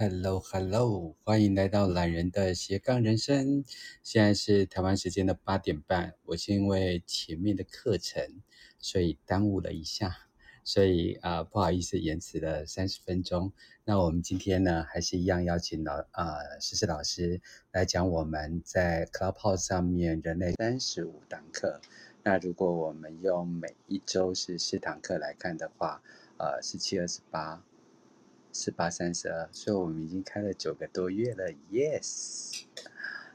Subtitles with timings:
[0.00, 3.64] Hello，Hello，欢迎来到懒人的斜杠人生。
[4.04, 8.40] 现在是台湾时间的八点半，我是因为前面的课程，
[8.78, 10.16] 所以耽误了一下，
[10.62, 13.52] 所以啊、不好意思，延迟了三十分钟。
[13.84, 17.40] 那我们今天呢，还是一样邀请老啊，诗诗老师
[17.72, 21.80] 来讲我们在 Clubhouse 上面人类三十五堂课。
[22.22, 26.00] 那如果我们用每一周是四堂课来看的话，
[26.36, 27.64] 呃，十七、二十八。
[28.58, 32.64] 四八三十二，所以我们已经开了九个多月了，yes，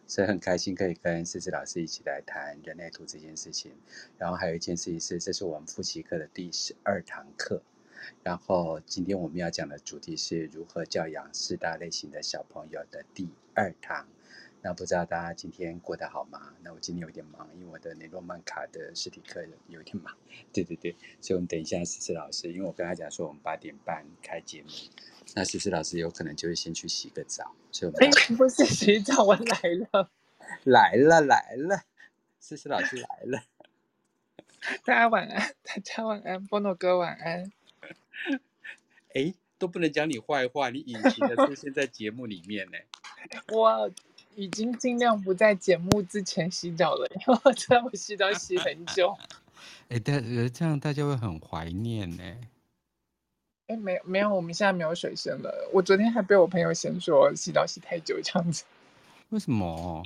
[0.05, 3.71] 所以很开心可以跟思思老师一起来谈人类图这件事情。
[4.17, 7.61] 然后还有一件事情是，这是我们复习课的第十二堂课。
[8.21, 14.05] 然后今天我们要讲的主题是如何教养四大类型的小朋友的第二堂。
[14.65, 16.53] 那不知道大家今天过得好吗？
[16.61, 20.13] 那我今天有点忙，因为我的雷诺曼卡的实体课有点忙。
[20.53, 24.69] 对对对，所以我们等一下思思老师，因为我跟他讲说我们八点半开节目，
[25.35, 29.59] 那思思老师有可能就会先去洗个澡，所以我们不是洗澡，我来
[29.91, 30.09] 了，
[30.65, 31.83] 来了来了，
[32.39, 33.43] 思思老师来了，
[34.85, 37.51] 大家晚安，大家晚安，波诺哥晚安。
[39.13, 42.77] 哎，都不能讲你坏话，你隐形的出现在节目里面呢。
[43.53, 43.91] 我。
[44.35, 49.15] 已经尽量不在节目之前洗澡了，因为我知道我洗澡洗很久。
[49.89, 52.23] 哎，但这样大家会很怀念呢。
[53.67, 55.69] 哎，没有没有，我们现在没有水声了。
[55.71, 58.63] 我昨天还被我朋友嫌说洗澡洗太久这样子。
[59.29, 60.03] 为什么？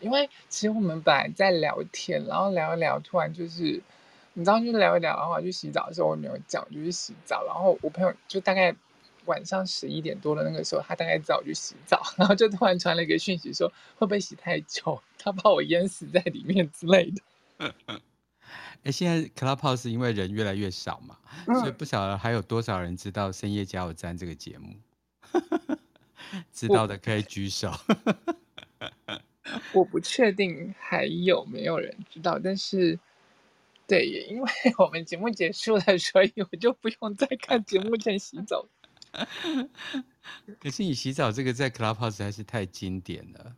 [0.00, 3.82] 因为其实我们本来在聊天，然后聊一聊，突然就是
[4.34, 8.74] 你知道，就聊一聊，然后去洗澡的时候，我没有讲，就去洗澡，然后我朋友就大概。
[9.26, 17.20] 晚上十一点多的那个时候，他大概早去洗澡， 然后就突然传了一个讯息说，会不会洗太久，他怕我淹死在里面之类的。
[18.84, 24.76] 哎，现在 Clubhouse 因为人越来越少嘛，嗯、所以不晓得还有多少人知道深夜加油站这个节目。
[26.52, 27.72] 知道的可以举手。
[29.72, 32.98] 我不确定还有没有人知道，但是
[33.86, 38.66] 对，因为我们节目结束了，所以我就不用再看节目前洗澡。
[40.60, 43.56] 可是你洗澡这个在 Clubhouse 实在是太经典了。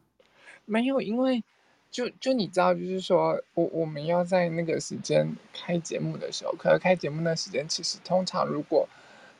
[0.65, 1.43] 没有，因为
[1.91, 8.89] 就就你知道，就是说我我们要在那个时间开节目的时候，可是开节目的时间其实通常如果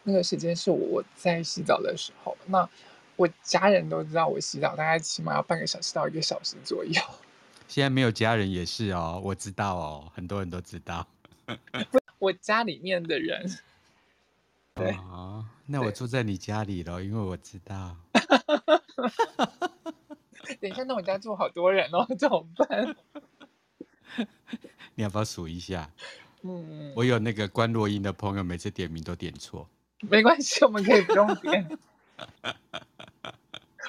[0.03, 2.69] 那个时间是我在洗澡的时候，那
[3.17, 7.01] 我家人都知道我洗澡大概起码要半个小时到一个小时左右。
[7.69, 11.07] 现在没有家人也是哦，我知道哦，很多人都知道。
[12.19, 13.49] 我家里面的人。
[14.75, 17.97] 对哦，那我住在你家里了，因为我知道。
[20.61, 22.97] 等一下，那我家住好多人哦， 怎么办？
[24.95, 25.91] 你要不要数一下？
[26.43, 29.69] 嗯，我有那个关洛音的朋友，每次点名都点错。
[30.09, 31.79] 没关系，我们可以不用点。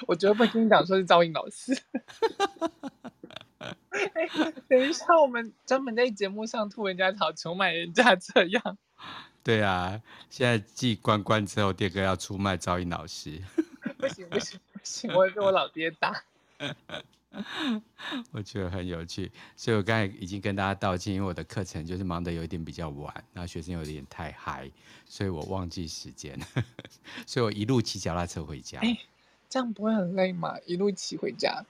[0.06, 1.74] 我绝对不会跟你讲说是赵英老师。
[3.60, 8.78] 欸，等一下，我们专门在节目上吐人家槽，出卖人家这样。
[9.42, 13.40] 对啊，现在继关关之后，第二个要出卖赵英老师。
[13.98, 16.24] 不行不行不行，我会被我老爹打。
[18.30, 24.70] 我觉得很有趣，所以我刚才已经跟大家道歉，因为我的课程就是忙得有一点比较晚，然后学生有点太嗨，
[25.06, 26.38] 所以我忘记时间，
[27.26, 28.78] 所以我一路骑脚踏车回家。
[28.80, 28.98] 哎，
[29.48, 30.58] 这样不会很累吗？
[30.66, 31.64] 一路骑回家？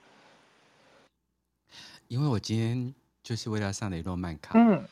[2.09, 2.93] 因为我今天
[3.23, 4.59] 就是为了上雷诺曼卡。
[4.59, 4.85] 嗯。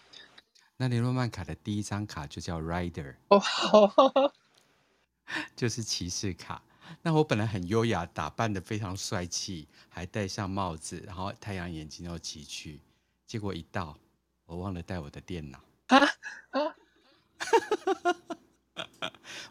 [0.77, 4.33] 那雷诺曼卡的第一张卡就叫 Rider，哦，
[5.55, 6.63] 就是骑士卡。
[7.01, 12.79] 那我本来很优雅，打扮的非常帅气，还戴上帽子，然后太阳眼镜要骑去。
[13.25, 13.97] 结果一到，
[14.45, 15.59] 我忘了带我的电脑。
[15.87, 15.99] 啊
[16.51, 16.75] 啊！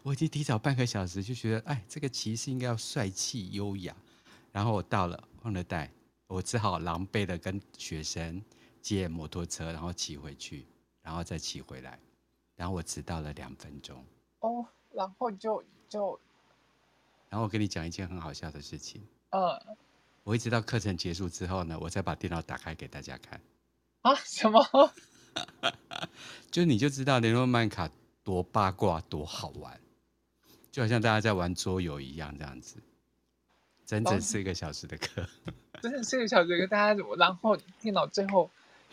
[0.03, 3.95] 我已经提早半个小时就觉得，哎，这个骑士应该要帅气优雅。
[4.51, 5.91] 然后我到了，忘了带，
[6.27, 8.41] 我只好狼狈的跟学生
[8.81, 10.65] 借摩托车，然后骑回去。
[11.03, 11.99] 然后再骑回来，
[12.55, 14.05] 然后我迟到了两分钟。
[14.41, 16.19] 哦，然后就就，
[17.31, 19.01] 然后我跟你讲一件很好笑的事情。
[19.29, 19.77] 嗯，
[20.23, 23.39] 我一直到课程结束之后呢，我再把电脑打开给大家看。
[24.01, 24.13] 啊？
[24.25, 24.61] 什么？
[26.51, 27.89] 就你就知道雷诺曼卡
[28.25, 29.79] 多八卦多好玩，
[30.71, 32.75] 就好像大家在玩桌游一样这样子。
[33.85, 35.25] 整整四个小时的课。
[35.81, 37.01] 整整四个小时的课，大家？
[37.17, 38.51] 然后电脑最后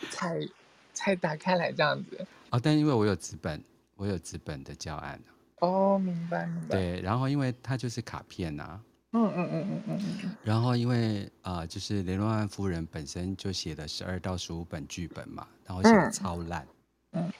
[0.09, 0.47] 才。
[0.91, 3.63] 才打开来这样子哦，但因为我有纸本，
[3.95, 5.21] 我有纸本的教案
[5.59, 6.67] 哦，明白明白。
[6.69, 8.81] 对，然后因为它就是卡片呐、啊，
[9.13, 10.35] 嗯嗯嗯嗯嗯嗯。
[10.43, 16.67] 然后因为啊、呃，就是雷诺曼夫人本身就写了十二到十五本剧本嘛，然后写的超烂，
[17.11, 17.31] 嗯，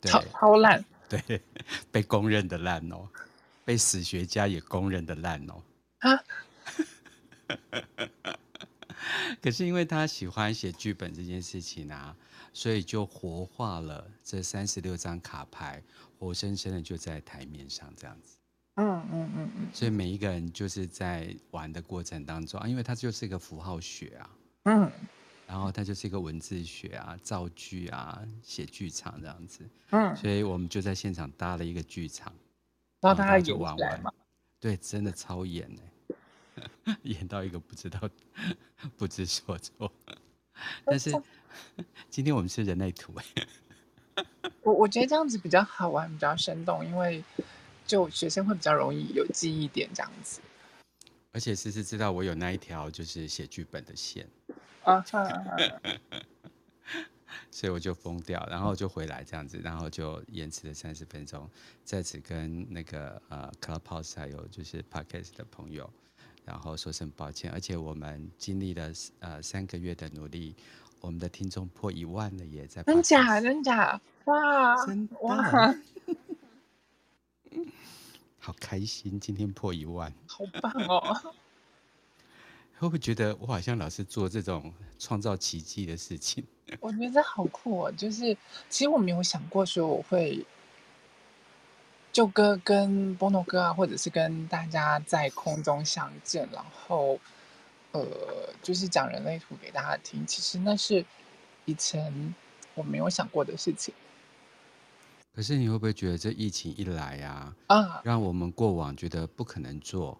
[0.00, 1.42] 对超超烂，对，
[1.92, 3.08] 被公认的烂哦。
[3.64, 5.62] 被史学家也公认的烂哦。
[5.98, 6.22] 啊？
[9.42, 12.16] 可是因为他喜欢写剧本这件事情啊，
[12.52, 15.82] 所以就活化了这三十六张卡牌，
[16.18, 18.36] 活生生的就在台面上这样子。
[18.74, 19.68] 嗯嗯嗯嗯。
[19.72, 24.30] 所以每一个人就是在玩的过程当中啊，因为它就是一个符号学啊。
[24.64, 24.90] 嗯。
[25.46, 29.68] 然后它就是一个文字学啊，造句啊，写剧场这样子。
[29.90, 30.16] 嗯。
[30.16, 32.32] 所以我们就在现场搭了一个剧场，
[33.00, 34.12] 然后大家就玩玩嘛。
[34.58, 35.82] 对，真的超演呢。
[37.02, 38.08] 演到一个不知道
[38.96, 39.92] 不知所措，
[40.86, 41.12] 但是
[42.08, 43.46] 今天我们是人类图哎，
[44.62, 47.22] 我我觉得这样子比较好玩，比较生动，因为
[47.86, 50.40] 就学生会比较容易有记忆点这样子。
[51.32, 54.26] 而且思思知道我有那一条就是写剧本的线
[54.84, 55.04] 啊，
[57.50, 61.48] 所以我就疯掉，然后就回来这样子，然后就延迟了三十分钟，
[61.84, 65.90] 在此跟那个呃 Clubhouse 还有就是 Podcast 的朋友。
[66.44, 70.54] 然后说声抱歉，而且我们经历了呃三个月的努力，
[71.00, 75.74] 我们的听众破一万了耶，在真假真假哇真的哇，
[78.38, 81.14] 好开心，今天破一万，好棒哦！
[82.78, 86.44] 会不会觉得我好像老是做这种创造奇迹的事情？
[86.80, 88.36] 我觉得好酷哦，就是
[88.68, 90.44] 其实我没有想过说我会。
[92.12, 97.20] 就跟跟波诺哥啊，或者是跟大家在空中相见，然后，
[98.00, 100.26] 呃，就是讲人类图给大家听。
[100.26, 101.04] 其实那是
[101.64, 102.34] 以前
[102.74, 103.94] 我没有想过的事情。
[105.34, 110.18] 可是你会不会觉得这疫情一来呀，啊，让我们过往觉得不可能做，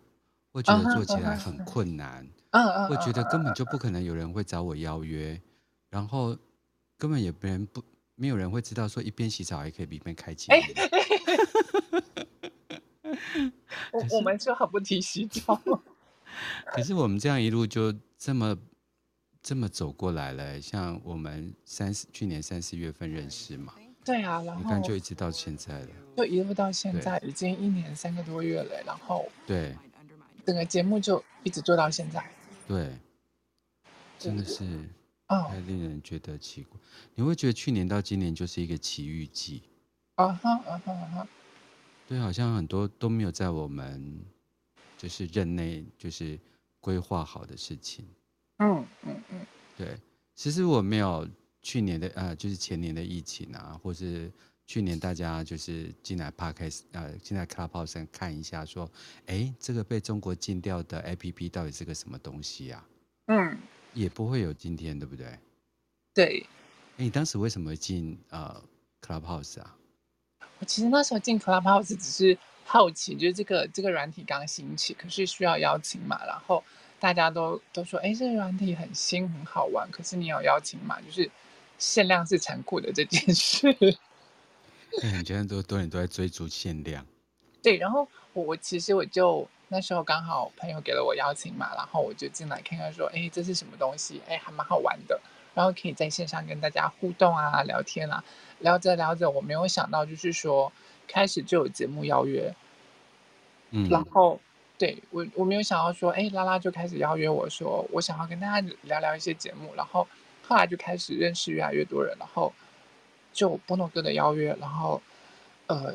[0.53, 5.41] 会觉得做起来很困难，嗯嗯，会觉得根本就不可能有人会找我邀约，
[5.89, 6.37] 然后
[6.99, 7.83] 根本也别人不
[8.15, 10.49] 没有人会知道说一边洗澡还可以一边开启。
[13.93, 15.59] 我我们就很不提洗澡，
[16.67, 18.57] 可是我们这样一路就这么
[19.43, 20.61] 这么走过来了。
[20.61, 23.75] 像我们三四去年三四月份认识嘛，
[24.05, 28.83] 对啊，然后你看就一直到现在了，就一路到现在已经一年三个多月了。
[28.85, 29.77] 然后对，
[30.45, 32.25] 整个节目就一直做到现在，
[32.67, 32.99] 对，
[34.19, 34.65] 真的是
[35.27, 36.79] 啊，太令人觉得奇怪。
[37.15, 39.63] 你会觉得去年到今年就是一个奇遇记
[40.15, 41.29] 啊哈啊哈啊哈。
[42.09, 44.25] 对，好像很多都没有在我们
[44.97, 46.39] 就是任内就是
[46.81, 48.05] 规划好的事情。
[48.59, 49.47] 嗯嗯嗯。
[49.77, 49.97] 对，
[50.35, 51.29] 其实我没有
[51.63, 54.33] 去年的呃，就是前年的疫情啊，或是
[54.67, 58.91] 去年大家就是进来 Podcast 呃，进来 Clubhouse 看一下，说，
[59.27, 62.89] 哎，这个被中国禁掉的 APP 到底是个什么东西啊？
[63.27, 63.59] 嗯。
[63.95, 65.39] 也不会有今天，对不对？
[66.13, 66.47] 对。
[66.99, 68.63] 哎，你当时为什么会进呃
[69.01, 69.77] Clubhouse 啊？
[70.59, 76.63] 我其实那时候进 Clubhouse 只是好奇，就是这个这个软体刚兴起，可是需要邀请码，然后
[76.99, 81.31] 大家都都说，哎，这个软体很新很好玩，可是你有邀请码，就是
[81.79, 83.73] 限量是残酷的这件事。
[83.73, 83.97] 对，
[85.13, 87.07] 很多人都多人都在追逐限量。
[87.63, 94.21] 对，然后我我其实我就那时候刚好朋友给了我邀请码，然后我就进来看看，说，哎，这是什么东西？
[94.29, 95.21] 哎，还蛮好玩的，
[95.55, 98.25] 然后可以在线上跟大家互动啊，聊天啊。
[98.61, 100.73] 聊着聊着，我没有想到，就是说
[101.07, 102.55] 开始就有节目邀约，
[103.71, 104.41] 嗯，然后
[104.79, 110.07] 对我我没有想到说，哎，拉拉就开始邀约我说，我想要跟大家聊聊一些节目，然后
[110.47, 112.53] 后来就开始认识越来越多人，然后
[113.33, 115.01] 就波诺哥的邀约，然后
[115.67, 115.95] 呃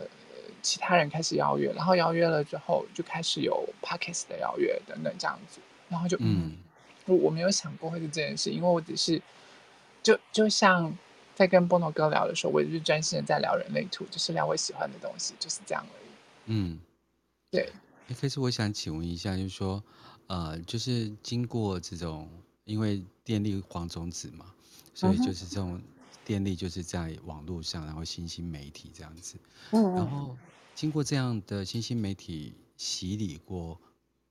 [0.61, 5.59] 其他人开始邀约，然后邀约了之后就开始有 Podcast 的邀约等等这样子，
[5.89, 6.57] 然后就嗯，
[7.05, 9.21] 我我没有想过会是这件事，因为我只是
[10.01, 10.95] 就就像。
[11.35, 16.09] 在跟波诺哥聊的时候，我也是专心的在聊人类图，就是聊我喜欢的东西，就是这样而已。
[16.45, 16.79] 嗯，
[17.49, 17.71] 对。
[18.19, 19.81] 可是我想请问一下，就是说，
[20.27, 22.29] 呃，就是经过这种，
[22.65, 24.53] 因为电力黄种子嘛，
[24.93, 25.81] 所以就是这种
[26.25, 29.37] 电力就是在网络上，然后新兴媒体这样子。
[29.71, 29.95] 嗯。
[29.95, 30.35] 然后
[30.75, 33.79] 经过这样的新兴媒体洗礼过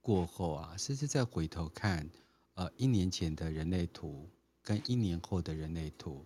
[0.02, 2.08] 过后啊，甚至再回头看，
[2.54, 4.28] 呃，一年前的人类图
[4.62, 6.24] 跟一年后的人类图。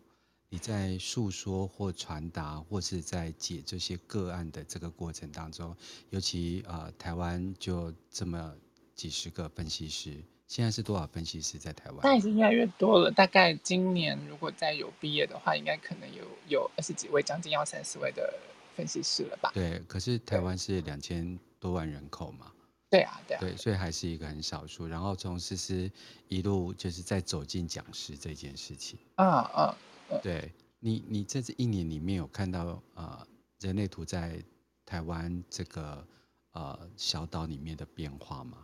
[0.55, 5.77] 你在诉说或传达，或是在解这些个案的这个过程当中，
[6.11, 8.55] 尤其呃，台湾就这么
[8.95, 11.99] 几十个分析师，现在是多少分析师在台湾？
[12.05, 13.11] 那已经越来越多了。
[13.11, 18.33] 大概今年如果再有毕业的话，应该可能有有二十几位，将近要三十位的
[18.77, 19.51] 分析师了吧？
[19.53, 22.53] 对，可是台湾是两千多万人口嘛？
[22.89, 24.87] 对啊，对啊，对，所以还是一个很少数。
[24.87, 25.91] 然后从思思
[26.29, 29.77] 一路就是在走进讲师这件事情，啊
[30.11, 30.19] 啊。
[30.23, 33.27] 对你，你在这一年里面有看到呃，
[33.61, 34.39] 人类图在
[34.85, 36.07] 台湾这个
[36.53, 38.59] 呃小岛里面的变化吗？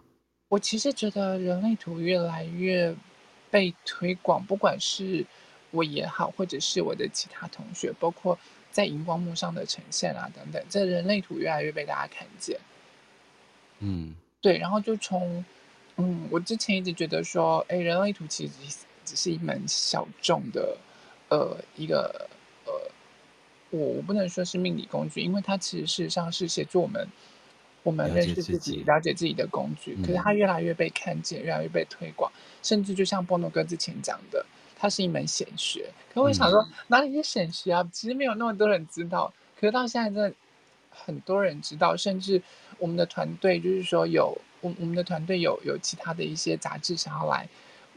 [0.48, 2.94] 我其实觉得人类图越来越
[3.50, 5.24] 被推广，不管是
[5.70, 8.36] 我也好，或者是我的其他同学，包括
[8.70, 12.58] 在荧光幕上的呈现啊等等，这人类图越来越被大家看见。
[13.78, 15.44] 嗯，对，然后就从
[15.96, 18.52] 嗯，我之前一直觉得说，哎，人类图其实
[19.04, 20.76] 只是一门小众的
[21.30, 22.28] 呃一个
[22.66, 22.72] 呃，
[23.70, 27.08] 我我不能说是命理工具，因为它其实事实上是协助我们。
[27.82, 32.30] 我们认识自己，了解自己的工具，可是它越来越被看见，越来越被推广，
[32.62, 34.44] 甚至就像波诺哥之前讲的，
[34.76, 35.88] 它是一门显学。
[36.12, 37.88] 可我想说，哪里是显学啊？
[37.90, 39.32] 其实没有那么多人知道。
[39.58, 40.36] 可是到现在，真的
[40.90, 42.42] 很多人知道，甚至
[42.76, 47.48] 我们的团队就是说有我我们的团队有有其他的一些杂志想要来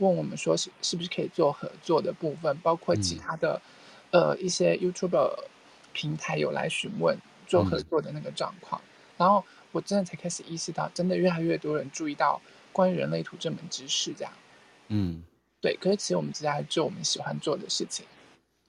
[0.04, 3.62] 问我们说是是不是可以做合作的部分，包括其他的
[4.12, 5.34] 呃一些 YouTube
[5.94, 7.18] 平台有来询问
[7.48, 8.82] 做合作的那个状况，
[9.18, 9.44] 然后。
[9.74, 12.40] 我真的才开始意识到，真的越来越多人注意到
[12.72, 14.32] 关于人类图这门知识，这样。
[14.90, 15.24] 嗯，
[15.60, 15.76] 对。
[15.78, 18.06] 可是其实我们只在做我们喜欢做的事情。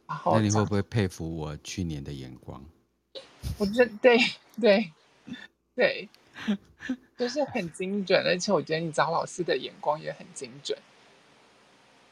[0.06, 2.64] 然后，那你会不会佩服我去年的眼光？
[3.60, 4.16] 我觉得对
[4.58, 4.90] 对
[5.76, 6.08] 对，
[7.18, 10.78] 就是很精准，而且我觉得你找老师的眼光也很精准。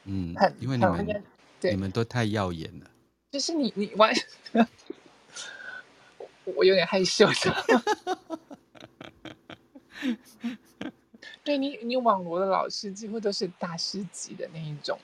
[0.05, 1.23] 嗯，很因为你们
[1.59, 2.89] 对你们都太耀眼了。
[3.31, 4.13] 就是你你完，
[6.43, 7.83] 我有点害羞的。
[11.43, 14.97] 对你，你网罗的老师几乎都是大师级的那一种，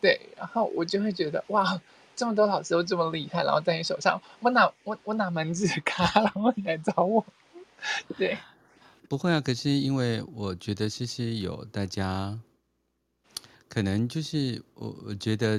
[0.00, 1.78] 对，然后我就会觉得哇，
[2.16, 7.24] 这么多老师都这么厉害，然后在你手上，我哪我我哪门子咖，然后你来找我，
[8.16, 8.38] 对，
[9.08, 12.38] 不会啊，可是因为我觉得其实有大家，
[13.72, 15.58] 可能就是我我觉得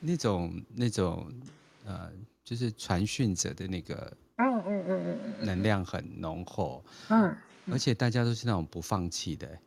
[0.00, 1.30] 那种那种
[1.84, 2.10] 呃，
[2.42, 4.16] 就是传讯者的那个。
[4.40, 7.36] 嗯嗯嗯嗯能量很浓厚，嗯，
[7.72, 9.58] 而且大家都是那种不放弃的，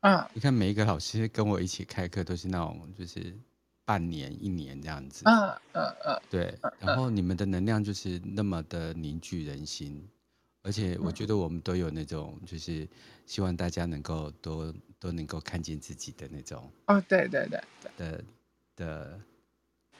[0.00, 3.34] 嗯，你看每一个老师跟我一起开课都是那种就是
[3.86, 10.06] 半年一年这样子，嗯嗯嗯，对，然后你们的能量就是那么的凝聚人心，
[10.62, 12.88] 而且我觉得我们都有那种就是
[13.26, 17.60] 希望大家能够都都能够看见自己的那种，哦，对对对，
[17.96, 18.24] 的
[18.76, 19.20] 的，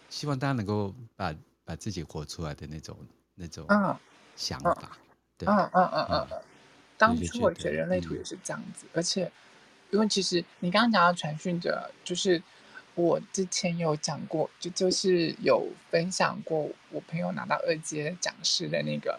[0.08, 2.96] 希望大家能够把把自己活出来的那种。
[3.34, 3.66] 那种
[4.36, 4.98] 想法，嗯、
[5.38, 6.42] 对，嗯嗯嗯嗯嗯。
[6.98, 9.32] 当初我觉得人类图也是这样子，嗯、而且，
[9.90, 12.40] 因为其实你刚刚讲到传讯者，就是
[12.94, 19.18] 我之前有讲过，就就是有分享过我朋友拿到二阶讲师的那个，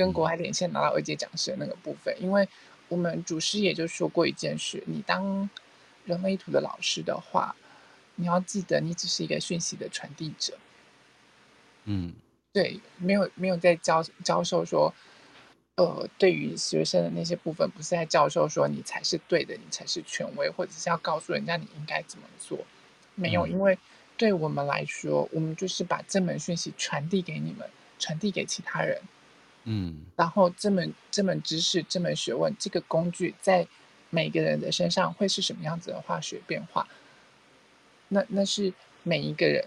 [0.00, 2.14] 跟国外连线拿到二阶讲师的那个部分。
[2.18, 2.48] 嗯、因为
[2.88, 5.50] 我们主师也就说过一件事：你当
[6.06, 7.54] 人类图的老师的话，
[8.14, 10.56] 你要记得，你只是一个讯息的传递者。
[11.84, 12.14] 嗯。
[12.52, 14.92] 对，没有没有在教教授说，
[15.76, 22.58] 呃，对于学生的那些部分，不是在教授说你才是对的，你才是权威，或者是要告诉人家你应该怎么做。
[23.14, 23.78] 没有，因为
[24.16, 29.00] 对我们来说，我们就是把这门讯息传递给你们，传递给其他人。
[29.70, 33.66] 嗯，然后这门这门知识、这门学问、这个工具，在
[34.10, 36.88] 每个人的身上会是什么样子的化学变化？
[38.08, 38.72] 那那是
[39.04, 39.64] 每一个人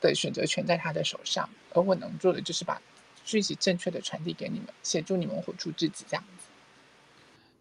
[0.00, 1.48] 的选择权在他的手上。
[1.72, 2.80] 而我能做的就是把
[3.24, 6.46] 讯息正确的传递给你们，协助你们活出自己，这样子。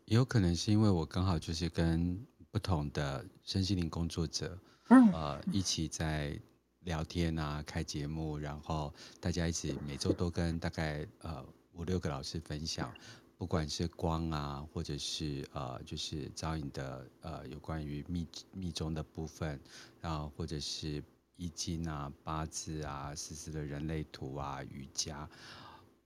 [0.05, 4.55] 也有可能是因为我刚好就是跟不同的身心灵工作者，
[4.89, 6.37] 嗯，呃，一起在
[6.81, 12.93] 聊天啊，开节目，然后大家一起每周都跟大概呃五六个老师分享，
[13.37, 19.59] 不管是光啊，或者是呃就是招引的呃有关于密密宗的部分，
[20.01, 21.03] 然后或者是。
[21.35, 25.27] 易经啊，八字啊，实时的人类图啊，瑜伽，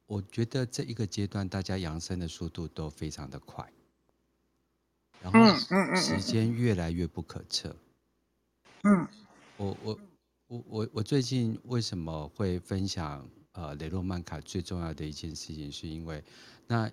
[0.06, 3.70] 我觉得这一个阶段大家扬升的速度都非常的快，
[5.22, 5.54] 然后
[5.98, 7.76] 时间越来越不可测。
[8.84, 9.06] 嗯，
[9.58, 10.00] 我我
[10.48, 16.24] 我我我最近为什么会分享呃雷诺曼卡最重要的一件事情，是因为
[16.68, 16.90] 那。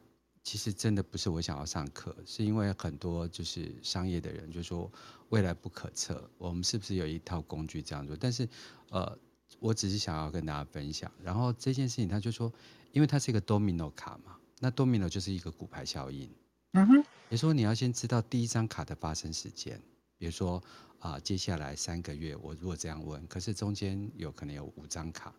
[0.46, 4.92] 其实真的不是我想要上课，是因为很多就是商业的人就说
[5.30, 8.14] 未来不可测，我们是不是有一套工具这样做？
[8.14, 8.46] 但是，
[8.90, 9.18] 呃，
[9.58, 11.10] 我只是想要跟大家分享。
[11.22, 12.52] 然后这件事情他就说，
[12.92, 16.30] 因为它是一个 domino 卡嘛，那 domino 就是一个骨牌效应。
[16.72, 19.80] 嗯哼，也说你要先知道第一张卡的发生时间，
[20.18, 20.62] 比如说
[20.98, 25.32] 啊、呃，接下来三个月，我如果这样问，可是中间有可能有五张卡，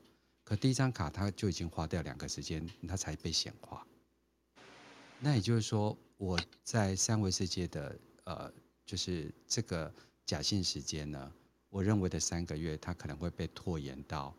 [0.46, 3.86] 可第一张卡它就已经花掉两个时间，它才被显化。
[5.20, 8.54] 那也就是说，我在三维世界的呃，
[8.86, 9.92] 就是这个
[10.26, 11.34] 假性时间呢，
[11.70, 14.36] 我认为的三个月，它可能会被拖延到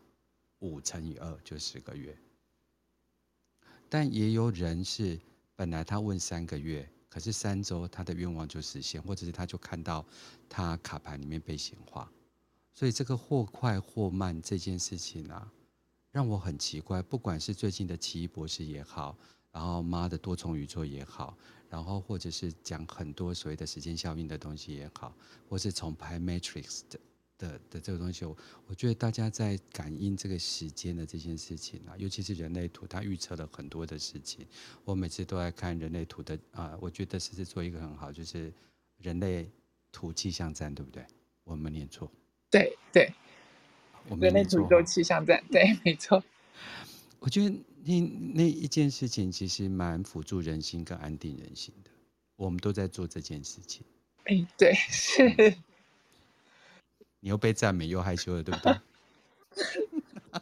[0.59, 2.17] 五乘以二，就十个月。
[3.89, 5.19] 但也有人是
[5.55, 10.05] 本来他问三个月，可是三周他的愿望就实现，或者是他就看到
[10.47, 12.09] 他卡牌里面被显化。
[12.73, 15.51] 所以这个或快或慢这件事情啊，
[16.17, 16.99] 让我很奇怪。
[16.99, 19.15] 不管是最近的奇异博士也好，
[19.51, 21.37] 然后妈的多重宇宙也好，
[21.69, 25.15] 然后或者是讲很多所谓的时间效应的东西也好，
[25.47, 26.99] 或是从拍 Matrix 的。
[27.37, 34.43] 的的这个东西，我我觉得大家在感应这个时间的这件事情啊，尤其是人类图，它预测了很多的事情。
[34.83, 38.51] 我每次都在看人类图的啊、我觉得是是做一个很好，就是
[38.97, 39.47] 人类
[39.91, 41.05] 图气象站，对不对？
[41.43, 42.11] 我们念错。
[42.49, 43.13] 对对，
[44.09, 46.23] 我们人类图做气象站，对，没错。
[47.19, 47.49] 我觉得
[47.83, 47.99] 那
[48.33, 51.91] 那一件事情其实蛮辅助人心跟安定人心的，
[52.35, 53.85] 我们都在做这件事情。
[54.25, 55.27] 哎，对，是。
[55.37, 55.55] 嗯
[57.19, 58.79] 你又被赞美又害羞了，对不对？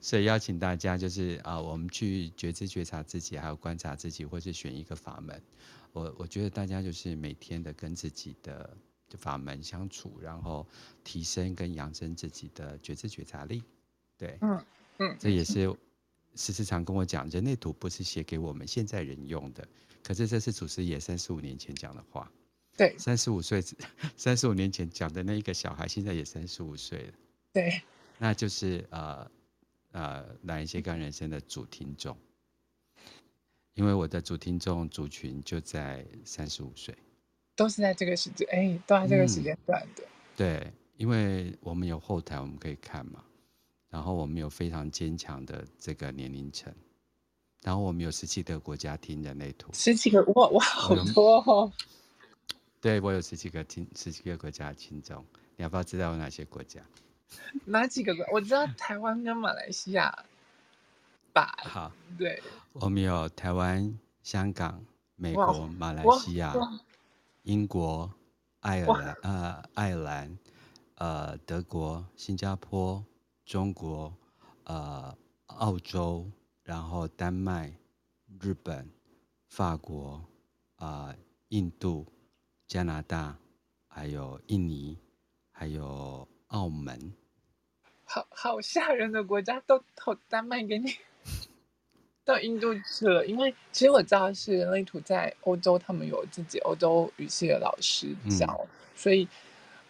[0.00, 5.42] 所以邀请大家就是啊，我们去觉知觉察自己，还有观察自己，或是选一个法门。
[5.92, 8.76] 我我觉得大家就是每天的跟自己的
[9.16, 10.66] 法门相处，然后
[11.02, 13.62] 提升跟养生自己的觉知觉察力。
[14.16, 14.64] 对，嗯
[14.98, 15.74] 嗯，这也是
[16.34, 19.66] 时时常跟我讲，人类图不是写给我们现在人用的，
[20.02, 22.30] 可是这是祖师爷三十五年前讲的话。
[22.76, 23.62] 对，三十五岁，
[24.16, 27.12] 三十五年前讲的那一个小孩，现在也三十五岁了。
[27.52, 27.80] 对，
[28.18, 29.30] 那就是呃
[29.92, 32.16] 呃，哪一些干人生的主听众，
[33.74, 36.98] 因为我的主听众族群就在三十五岁，
[37.56, 40.02] 都是在这个时间，哎，都在这个时间段的。
[40.02, 40.08] 嗯。
[40.36, 43.22] 对，因为我们有后台，我们可以看嘛，
[43.90, 46.72] 然后我们有非常坚强的这个年龄层，
[47.62, 51.72] 然后我们有十七个国家听人类图，十几个，哇哇，好多哦。
[52.80, 55.24] 对，我有十七个听，十七个国家的听众，
[55.56, 56.80] 你要不要知道有哪些国家？
[57.64, 58.26] 哪几个国？
[58.32, 60.24] 我知道台湾跟马来西亚
[61.32, 61.54] 吧。
[61.62, 62.42] 好，对，
[62.72, 64.84] 我们有台湾、香港、
[65.16, 66.54] 美国、马来西亚、
[67.44, 68.12] 英国、
[68.60, 70.38] 爱尔兰、呃，爱尔兰、
[70.96, 73.02] 呃，德国、新加坡、
[73.46, 74.12] 中国、
[74.64, 76.30] 呃，澳洲，
[76.62, 77.72] 然后丹麦、
[78.40, 78.86] 日本、
[79.48, 80.22] 法国、
[80.76, 81.16] 啊、呃，
[81.48, 82.06] 印度。
[82.66, 83.36] 加拿大，
[83.86, 84.98] 还有印尼，
[85.52, 87.12] 还有澳门，
[88.04, 90.96] 好好吓人的国家都投丹麦给你，
[92.24, 93.26] 到印度去了。
[93.26, 98.08] 因为其实我知道是人类图在欧洲，他们有自己欧洲语系的老师
[98.38, 99.28] 教，嗯、所以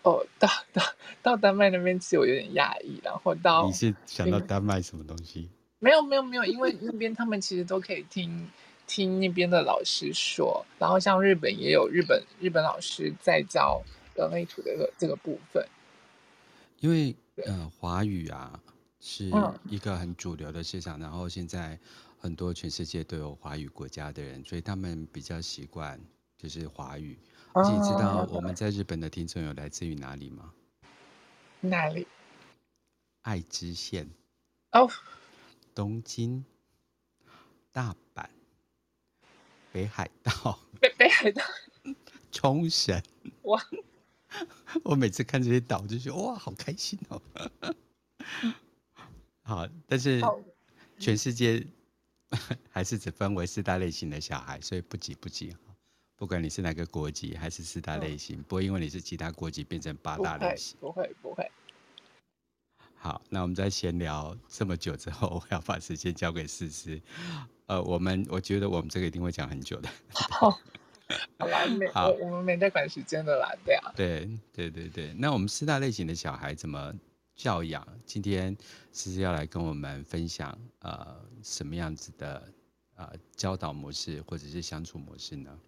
[0.02, 0.82] 哦，到到
[1.22, 3.00] 到丹麦那边其实我有点讶异。
[3.02, 5.48] 然后到你是想到丹麦什么东西？
[5.78, 8.50] 没有没有没有，因为那边他们其实都可以听。
[8.86, 13.82] 听那边的老师说，然后像日本也有日本日本老师在教
[14.14, 15.66] 人类图的这个这个部分。
[16.80, 17.16] 因为
[17.46, 18.60] 呃华语啊
[19.00, 19.30] 是
[19.70, 21.78] 一个很主流的市场，嗯，然后现在
[22.24, 26.00] 很多全世界都有华语国家的人，所以他们比较习惯
[26.38, 27.18] 就是华语。
[27.52, 30.54] 而且你知道我们在日本的听众有来自于哪里吗？
[31.60, 32.06] 哪里？
[33.20, 34.08] 爱知县。
[34.72, 34.88] 哦。
[35.74, 36.42] 东京。
[37.70, 38.26] 大阪。
[39.70, 41.42] 北海道，北北海道，
[42.32, 43.02] 冲绳，
[43.42, 43.62] 哇！
[44.82, 47.20] 我每次看这些岛就觉得哇，好开心哦。
[49.44, 50.22] 好，但是
[50.98, 51.66] 全世界
[52.70, 55.54] 还是只分为四大类型的小孩，所以不急不急。
[56.16, 60.76] 不管你是哪个国籍，还是四大类型，不会因为你是其他国籍变成八大类型。
[60.80, 61.50] 不会不会。
[62.94, 66.98] 好，那我们在闲聊这么久之后， 我要把时间交给思思。
[67.66, 69.88] 呃，我们我觉得我们这个一定会讲很久的。
[70.12, 70.50] 好，
[71.38, 73.92] 好啦，没 好，我们没在管时间的啦，对啊。
[73.96, 76.94] 对对对对，那我们四大类型的小孩怎么
[77.34, 77.86] 教养？
[78.04, 78.56] 今天
[78.92, 82.42] 思思要来跟我们分享，呃，什么样子的
[82.96, 85.58] 呃教导模式或者是相处模式呢？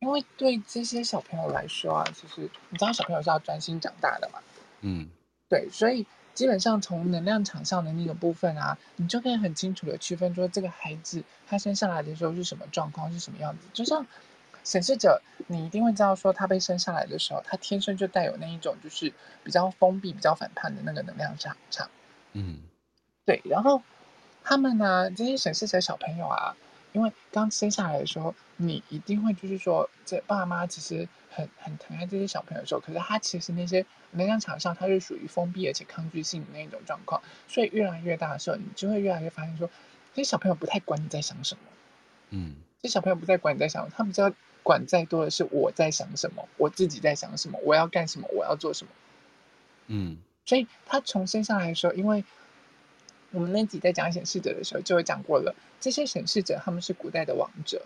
[0.00, 4.38] 因为对这些小朋友来说啊，其实你知道小朋友是要专心长大的嘛。
[4.80, 5.08] 嗯，
[5.48, 6.06] 对，所以。
[6.32, 13.66] 基本上从能量场上的那个部分啊，你就可以很清楚的区分说这个孩子他生下来的时候是什么状况，是什么样子。
[13.72, 14.06] 就像
[14.64, 21.90] 显示者，你一定会知道说他被生下来的时候，他天生就带有那一种就是比较封闭、比较反叛的那个能量场场。
[22.32, 22.58] 嗯，
[23.24, 23.40] 对。
[23.44, 23.82] 然后
[24.44, 26.56] 他们呢、啊，这些显示者小朋友啊，
[26.92, 33.84] 因为刚生下来的时候，你一定会就是说，这爸妈其实很很疼爱这些小朋友的时候，可是他其实那些。
[34.12, 39.70] 能量场上，他是属于封闭而且抗拒性的那一种状况，所以越来越大的时候，你就会越来越发现说，
[40.12, 41.60] 这些小朋友不太管你在想什么，
[42.30, 44.28] 嗯，这些小朋友不再管你在想什么，他比较
[44.70, 48.92] 管再多的是我在想什么，我自己在想什么，我要干什么，我要做什么，
[49.88, 52.22] 嗯，所以他从身上来的时候，因为
[53.32, 55.52] 我们那集在讲显示者的时候，就有讲过了。
[55.80, 57.84] 这些显示者他们是古代的王者，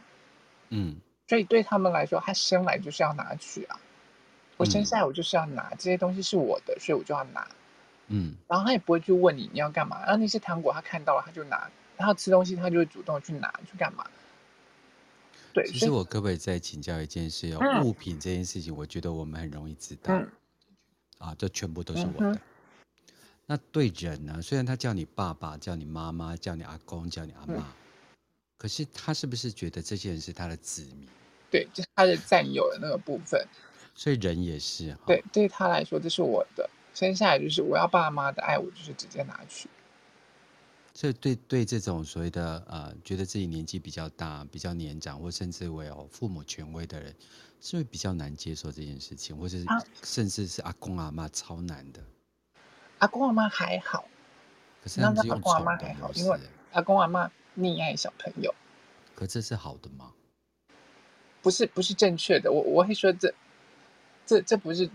[0.69, 3.81] 嗯，所以对他们来说，他生来就是要拿取啊。
[4.59, 7.49] 我生下来我就是要拿、嗯、这些东西是我的，所以我就要拿。
[8.09, 14.05] 嗯，然后他也不会去问你你要干嘛，然后那些糖果他看到了他就拿，然后吃东西他就会主动去拿去干嘛。
[15.55, 17.59] 对，其实我可不可以再请教一件事哦？
[17.61, 20.29] 嗯、物品这件事情，我觉得我们很容易知道，嗯、
[21.19, 22.33] 啊，这全部都是我的。
[22.33, 22.41] 嗯、
[23.47, 24.43] 那对人呢？
[24.43, 27.73] 虽然他叫你爸爸，叫你妈妈，叫你阿公，叫你阿妈，嗯、
[28.59, 31.09] 可是他是不是觉得这些人是他的子民？
[31.51, 33.47] 对，就是他的占有的那个部分。
[33.95, 34.97] 所以人也是。
[35.07, 36.69] 对，对他来说，这是我的。
[36.95, 39.69] 生下来就是我要爸妈的爱，我就是直接拿去。
[40.95, 47.15] 所以对对这种所谓的呃，觉得自己年纪比较大、比较年长，或甚至为有父母权威的人，
[47.61, 52.01] 是不是比较难接受这件事情，或者是、啊、甚至是阿公阿妈超难的？
[52.99, 54.07] 阿公阿妈还好，
[54.83, 56.39] 可是他们是用宠的，还好，因为
[56.73, 58.55] 阿公阿妈溺爱小朋友。
[59.15, 60.13] 可这是好的吗？
[61.43, 62.51] 不是，不是正确的。
[62.51, 63.35] 我我会说这
[64.25, 64.89] 这这不是。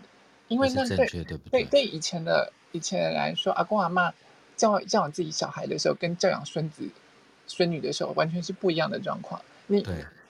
[0.48, 4.12] 因为那对对对，以前的以前人来说，阿公阿嬷
[4.60, 6.88] 教教养自己小孩的时候，跟教养孙子
[7.48, 9.42] 孙女的时候，完全是不一样的状况。
[9.68, 9.84] 你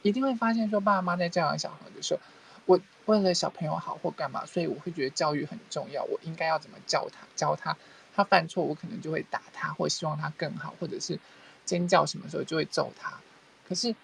[0.04, 2.20] 一定会发现，说爸爸妈妈在教养小孩的时候，
[2.66, 6.04] 我为了小朋友好或干嘛，所以我会觉得教育很重要。
[6.04, 7.28] 我应该要怎么教他？
[7.36, 7.76] 教他，
[8.16, 11.20] 他犯错，我可能就会打他，或希望他更好，或者是
[11.66, 13.20] 尖叫什么时候就会揍他。
[13.68, 13.96] 可是。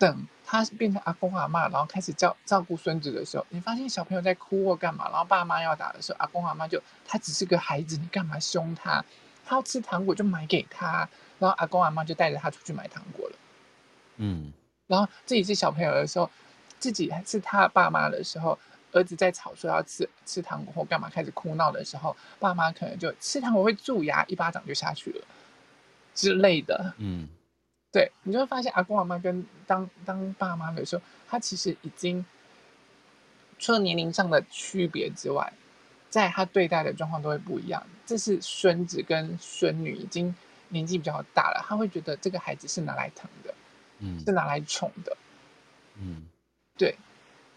[0.00, 9.04] 等他变成阿公阿妈，然后开始照照顾孙子的时候，你发现小朋友在哭或干嘛，然后爸妈要打的时候，阿公阿妈就他只是个孩子，你干嘛凶他？
[9.50, 11.08] 他要吃糖果就买给他，
[11.40, 13.36] 然后阿公阿妈就带着他出去买糖果了。
[14.18, 14.52] 嗯，
[14.86, 16.30] 然后自己是小朋友的时候，
[16.78, 18.56] 自己是他爸妈的时候，
[18.92, 25.24] 儿子在吵说要吃吃糖果或干嘛，开始哭闹的时候，爸妈可能就吃糖果会蛀牙，一巴掌就下去了
[26.14, 26.94] 之类的。
[26.98, 27.26] 嗯。
[27.90, 32.24] 对，你就会发现阿公阿妈跟当当爸妈的时候，他其实已经
[33.58, 35.52] 除了年龄上的区别之外，
[36.10, 37.82] 在他对待的状况都会不一样。
[38.04, 40.34] 这是孙子跟孙女已经
[40.68, 43.54] 年纪比较大了，他会觉得这个孩子是拿来疼的，
[44.00, 45.16] 嗯，是拿来宠的，
[45.96, 46.24] 嗯，
[46.76, 46.96] 对。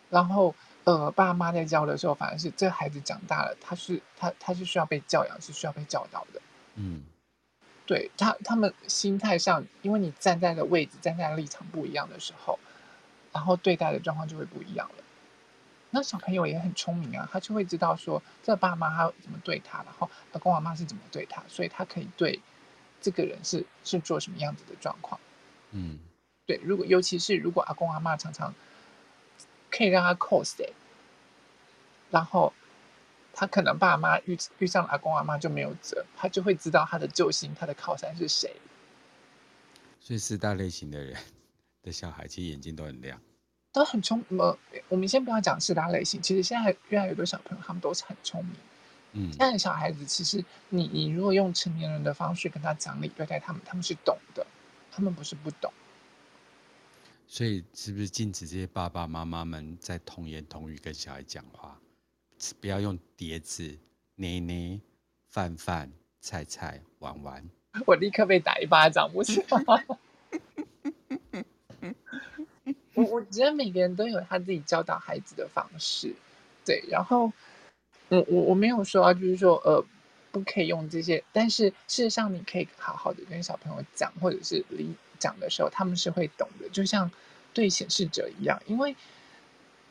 [0.10, 6.42] 然后呃，爸妈在教的时候，反而是这个孩子长大了，他是他他是需要被教养，是需要被教导的，
[6.76, 7.04] 嗯。
[7.86, 12.58] 对他，他们心态上，因为你站在的位置、站在的立场不一样的时候，
[13.34, 15.03] 然后对待的状况就会不一样了。
[15.94, 22.42] 那小朋友也很聪明啊，他就会知道说，这爸妈他怎么对他，然后阿公阿妈是怎么对他，所以他可以对
[23.00, 25.22] 这个人是是做什么样子的状况。
[25.72, 26.00] 嗯，
[26.46, 28.54] 对，如果尤其是如果阿公阿妈常常
[29.70, 30.56] 可以让他 cos，
[32.10, 32.52] 然后。
[33.36, 38.56] 他可能爸妈遇遇上阿公阿妈就没有辙，他就会知道他的救星，他的靠山是谁。
[40.00, 41.18] 所以四大类型的人
[41.82, 43.20] 的小孩，其实眼睛都很亮，
[43.74, 44.56] 都很聪明。
[44.88, 48.54] 我们先不要讲四大类型，其实现在越来越多小朋友他们都是很聪明。
[49.14, 54.46] 嗯，现在小孩子其实你你如果用成年人的方式跟他讲理对待他们，他们是懂的，
[54.92, 55.74] 他们不是不懂。
[57.28, 61.78] 所以是不是禁止这些爸爸妈妈们在童言童语跟小孩讲话？
[62.62, 63.78] 不要用碟子、
[64.16, 64.80] 捏捏、
[65.30, 67.50] 饭饭、菜菜、玩玩。
[67.88, 69.98] 我立刻被打一巴掌，不是吗？
[73.04, 76.14] 我我觉得每个人都有他自己教导孩子的方式，
[76.66, 76.84] 对。
[76.90, 77.32] 然后，
[78.10, 79.86] 我我我没有说啊，就是说呃，
[80.32, 81.24] 不可以用这些。
[81.32, 86.70] 但是事实上，你可以好好的跟小朋友讲，或者是你讲的时候，他们是会懂的。
[86.70, 87.12] 就像
[87.54, 88.96] 对显示者一样，因为。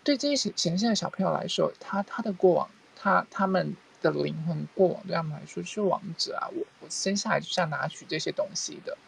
[0.04, 6.50] 对这些显显示的小朋友来说，他他的过往，他他们的灵魂过往对他们来说是王者啊！
[6.52, 8.98] 我我生下来就是要拿取这些东西的，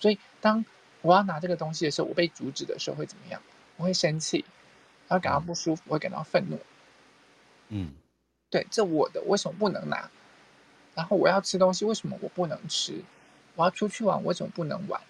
[0.00, 0.64] 所以当
[1.04, 3.40] 我要拿这个东西的时候，我被阻止的时候会怎么样？
[3.76, 4.44] 我会生气，
[5.06, 6.58] 然后感到不舒服，我会感到愤怒。
[7.68, 7.92] 嗯，
[8.50, 10.10] 对，这我的为什么不能拿？
[10.94, 13.02] 然后我要吃东西，为什么我不能吃？
[13.54, 15.00] 我要出去玩，为什么不能玩？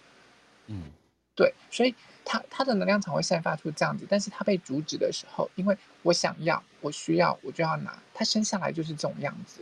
[0.66, 0.90] 嗯，
[1.34, 1.94] 对，所以。
[2.26, 8.02] 他他的能量场会散发出这样子，但是他被阻止的时候，因为我想要，我需要，我就要拿。
[8.14, 9.60] 他生下来就是这种样子，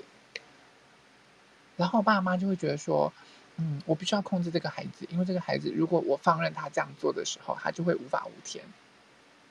[1.76, 3.12] 然后爸妈就会觉得说，
[3.56, 8.64] 嗯，我必须要控制这个孩子，因为这个孩子如果我放任他这样做的时候，他就会无法无天。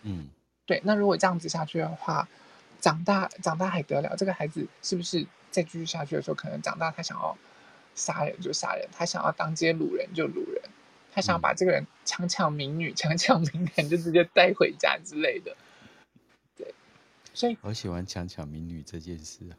[0.03, 0.27] 嗯，
[0.65, 0.81] 对。
[0.83, 2.27] 那如果这样子下去的话，
[2.79, 4.15] 长大长大还得了？
[4.17, 7.37] 这个孩子是不是再继续下去的时候，可能长大他想要
[7.93, 10.61] 杀人就杀人，他想要当街掳人就掳人。
[11.13, 15.55] 他想要把这个人强抢民女、强抢民男，就直接带回家之类的。
[16.55, 16.73] 对，
[17.33, 19.53] 所以我喜欢强抢民女这件事啊。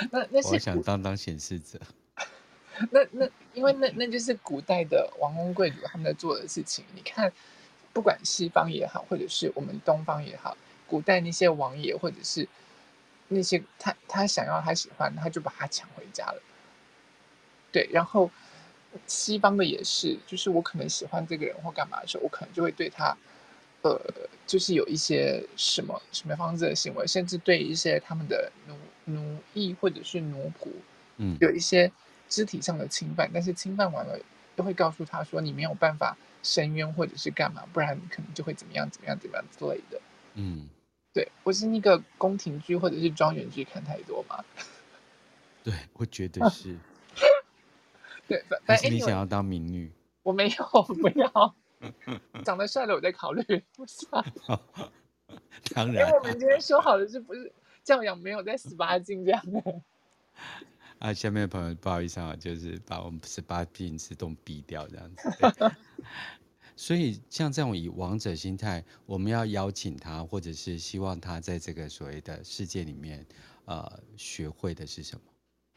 [0.10, 1.78] 那那是我想当当显示者。
[2.90, 6.84] 那那因为那那就是古代的王公贵族他们在做的事情。
[6.94, 7.32] 你看，
[7.92, 12.46] 不管西方也好，或者是我们东方也好，古代那些王爷或者是
[13.28, 16.42] 那些他他想要他喜欢，他就把他抢回家了。
[17.72, 18.30] 对，然后
[19.06, 23.16] 西方的也是，就是我可能喜欢这个人或干嘛的时候，我可能就会对他。
[23.82, 24.00] 呃，
[24.48, 30.68] 就是有一些什么什么方式的行为，甚至对一些他们的奴奴役或者是奴仆，
[31.18, 31.92] 嗯，有一些
[32.28, 34.18] 肢体上的侵犯，但是侵犯完了，
[34.54, 40.00] 都会告诉他说你没有办法申冤或者是干嘛，不然你可能就会怎么样怎么样怎么样之类的。
[40.34, 40.68] 嗯，
[41.12, 44.44] 对，我是那个宫廷剧或者是庄园剧看太多嘛。
[45.64, 46.74] 对，我觉得 是。
[46.74, 46.78] 啊、
[48.28, 49.92] 对，但是你想要当民女？
[50.22, 51.54] 我没有，不要。
[52.44, 54.24] 长得帅的我在考虑，不是啊？
[55.74, 57.52] 当然，因为我们今天说好的是不是
[57.84, 59.62] 教养没有在十八禁这样的。
[60.98, 65.76] 啊，下面的朋友不好意思啊，就是把我们十八禁自动毙掉这样子。
[66.74, 73.26] 所以像这种以王者心态，我们要邀请他，或者是希望他在这个所谓的世界里面，
[73.64, 75.22] 呃，学会的是什么？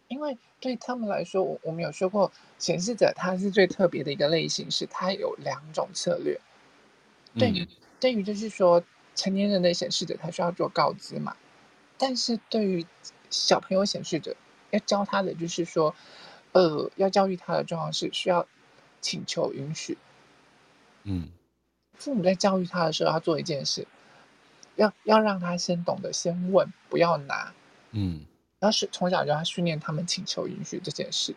[0.08, 6.40] 因为对他们来说，我我们有说过，显示者他是最特别的一个类型，是他有两种策略。
[7.38, 7.68] 对于、嗯、
[8.00, 8.84] 对于就是说
[9.16, 11.38] 成年人的显示者，他需要做告知嘛。
[11.98, 12.86] 但是对于
[13.30, 14.36] 小朋友显示者，
[14.72, 15.96] 要教他的就是说，
[16.52, 18.48] 呃，要教育他的状况是需要
[19.02, 19.98] 请求允许。
[21.04, 21.30] 嗯，
[21.94, 23.88] 父母在教育他的时候，要做一件事，
[24.76, 27.54] 要要让他先懂得先问，不要拿。
[27.92, 28.26] 嗯。
[28.60, 31.34] 然后是从小就要训练他们请求允许这件事。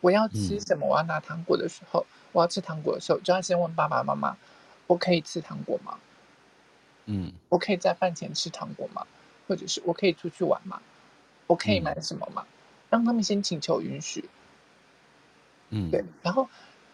[0.00, 0.86] 我要吃什么？
[0.86, 4.36] 我要拿糖果的时候，嗯、我要吃糖果的时候，就要先问爸爸妈妈
[4.88, 5.98] ：“我可以吃糖果吗？”
[7.06, 9.06] 嗯，我可以在饭前吃糖果吗？
[9.46, 10.82] 或者是我可以出去玩吗？
[11.46, 12.44] 我可以买什么吗？
[12.44, 12.48] 嗯、
[12.94, 14.30] 让他们先请求允许。
[15.70, 16.04] 嗯，对。
[16.22, 16.48] 然后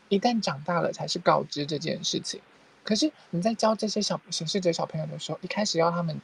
[0.08, 2.40] 一旦长大了，才是告知这件事情。
[2.82, 6.18] 可是你在教这些小显示者小朋友的时候，一开始要他们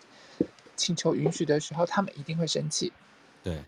[0.76, 2.90] 请求允许的时候，他们一定会生气。
[3.42, 3.62] 对，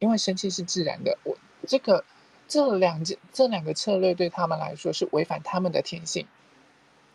[0.00, 1.16] 因为生气是自然的。
[1.24, 1.34] 我
[1.66, 2.04] 这个
[2.46, 6.26] 这两件这两个策略对他们来说是违反他们的天性。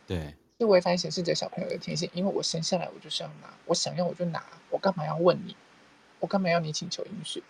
[0.08, 2.10] 对，是违反显示者小朋友的天性。
[2.14, 5.56] 因为我生下来我就是要拿，我想要我就拿，我干嘛要问你？
[6.20, 7.44] 我干嘛要你请求允许？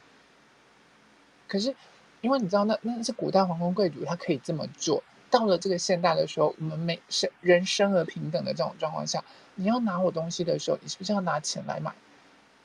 [1.49, 1.75] 可是，
[2.21, 5.03] 因为你知道那，那那是古代皇宫贵族，他可以这么做。
[5.29, 9.21] 到了这个现代的时候，我们每生人生而平等的这种状况下，
[9.55, 11.93] 你要拿我东西的时候，你是不是要拿钱来买？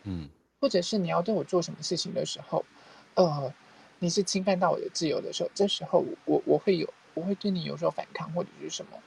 [0.04, 0.28] 嗯。
[0.60, 2.64] 或者是你要对我做什么事情的时候，
[3.16, 3.52] 呃，
[3.98, 8.98] 你是侵犯到我的自由的时候，这时候我我我会有我会对你有所反抗或者是什么，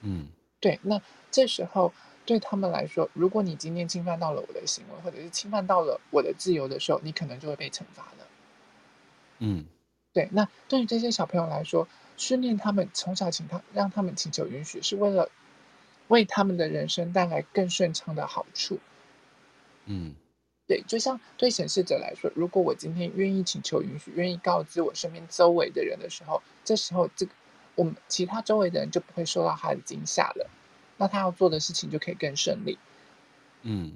[0.00, 0.28] 嗯，
[0.58, 0.98] 对，那
[1.30, 1.92] 这时候
[2.24, 8.17] 对他们来说，如果你今天侵犯到了我的行为，或者是侵犯到了我的自由的时候，你可能就会被惩罚了，
[9.38, 9.64] 嗯，
[10.12, 15.30] 对，那对于这些小朋友来说，训练他们从小请他让他们请求允许，是为了
[16.08, 18.78] 为他们的人生带来更顺畅的好处，
[19.86, 20.14] 嗯。
[20.66, 27.32] 对，就像对显示者来说，如果我今天愿意请求允许，愿意告知我身边周围的人的时候，这时候这个
[27.74, 30.50] 我们其他周围的人就不会受到他的惊吓了，
[30.98, 32.78] 那他要做的事情就可以更顺利。
[33.62, 33.92] 嗯，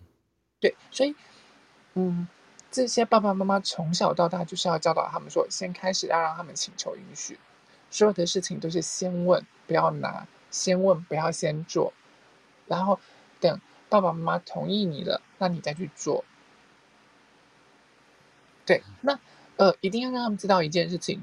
[0.60, 1.14] 对，所以，
[1.92, 2.26] 嗯，
[2.72, 7.38] 这些爸爸妈妈从小到大就是要教导他们说，先开始要让他们请求允许，
[7.90, 11.92] 所有的事情都是先问，不要拿，先问，不要先做，
[12.66, 12.98] 然后
[13.40, 16.24] 等爸爸妈妈同意你了，那你再去做。
[18.64, 19.18] 对，那
[19.56, 21.22] 呃，一定要让他们知道一件事情，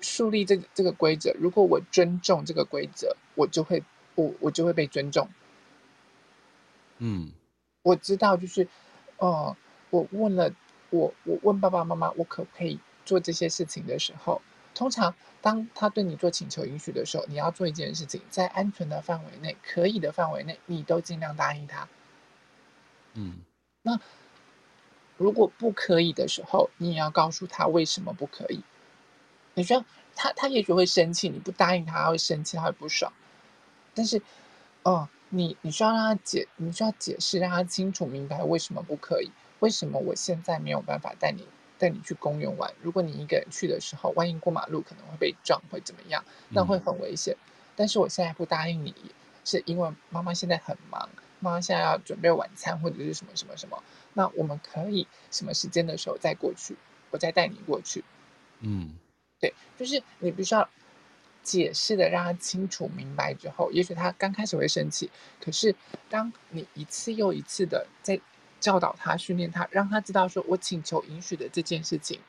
[0.00, 1.34] 树立这个这个规则。
[1.40, 3.82] 如果我尊重这个规则，我就会
[4.14, 5.28] 我我就会被尊重。
[6.98, 7.32] 嗯，
[7.82, 8.68] 我知道，就是
[9.16, 9.56] 哦、呃，
[9.90, 10.52] 我问了
[10.90, 14.42] 我我问爸爸妈妈，我可不可以做这些事情的时候，
[14.74, 21.88] 通常当他对你做请求允许的时候，你要做一件事情，在安全的范围内，可以的范围内，你都尽量答应他。
[23.14, 23.38] 嗯，
[23.82, 23.98] 那。
[25.20, 28.62] 如果不可以的时候，你也要告诉他为什么不可以。
[29.54, 33.12] 你说他，他也许会生气，你不答应他，他会生气，他会不爽。
[33.94, 34.22] 但是，
[34.84, 41.46] 哦，你你需要让他解，你需要解释，让他清楚明白为什么不可以，为什么我现在没有办法带你
[41.78, 42.72] 带你去公园玩。
[42.82, 46.24] 如果你一个人去的时候，万一过马路可能会被撞，会怎么样？
[46.50, 47.34] 那会很危险。
[47.34, 47.52] 嗯。
[47.76, 48.94] 但是我现在不答应你，
[49.44, 51.08] 是因为妈妈现在很忙。
[51.40, 53.80] 妈妈现在要准备晚餐或者是什么什么什么，
[54.14, 56.76] 那我们可以什么时间的时候再过去，
[57.10, 58.02] 我再带你过去。
[58.58, 58.90] 嗯，
[59.38, 60.68] 对，就是你必须要
[61.44, 65.08] 解释的让他清楚明白之后，也许他刚开始会生气，
[65.40, 65.72] 可是
[66.10, 68.20] 当你一次又一次的在
[68.60, 72.20] 教导他、训练他，让他知道说我请求允许的这件事情，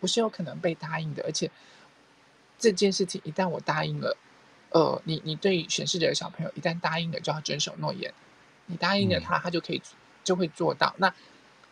[0.00, 1.50] 我是有可能被答应的，而且
[2.58, 4.16] 这件事情一旦我答应了，
[4.70, 8.12] 呃，你你对显示者的小朋友一旦答应了，就要遵守诺言。
[8.66, 9.80] 你答应了他，他就可以
[10.22, 10.94] 就会做到。
[10.98, 11.14] 那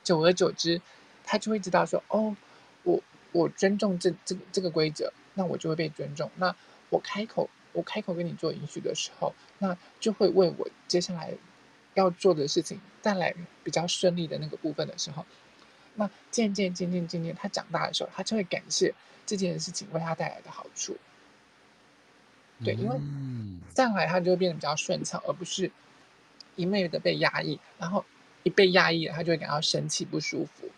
[0.02, 0.80] 久而久之，
[1.24, 2.34] 他就会知道说，哦，
[2.84, 3.02] 我
[3.32, 6.30] 我尊重这这个这个规则，那我就会被尊重。
[6.36, 6.56] 那
[6.88, 11.34] 我开口我开口跟你做允许的时候，那就会为我接下来
[11.96, 15.26] 要做的事情带来比较顺利的那个部分的时候，
[15.96, 18.94] 那渐渐渐渐渐渐，他长大的时候，他就会感谢
[19.26, 20.96] 这件事情为他带来的好处。
[22.64, 22.98] 对，因为
[23.74, 25.70] 再来他就会变得比较顺畅，而不是
[26.54, 28.04] 一味的被压抑，然后
[28.44, 30.70] 一被压抑了，他就会感到生气不舒服。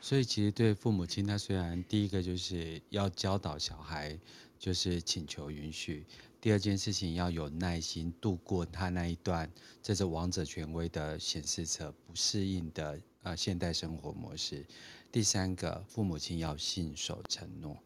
[0.00, 4.16] 所以，其实对父母亲，他虽然第一个就是要教导小孩，
[4.58, 6.04] 就是请求允许；
[6.40, 9.50] 第二件事情要有耐心度过他那一段，
[9.82, 14.64] 这是王者权威的显示者不适应的呃现代生活模式；
[15.12, 17.76] 第三个，父母亲要信守承诺。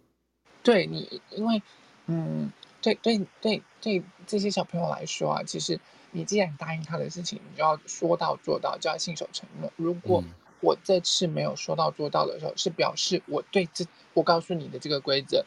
[0.62, 1.62] 对你，因为
[2.06, 5.80] 嗯，对对对对，这些小朋友来说啊，其实
[6.12, 9.72] 你既然答应他的事情，你就要说到做到，就要信守承诺。
[9.76, 15.42] 如果、嗯我这次没有说到做到的时候，是表示我对这我告诉你的这个规则，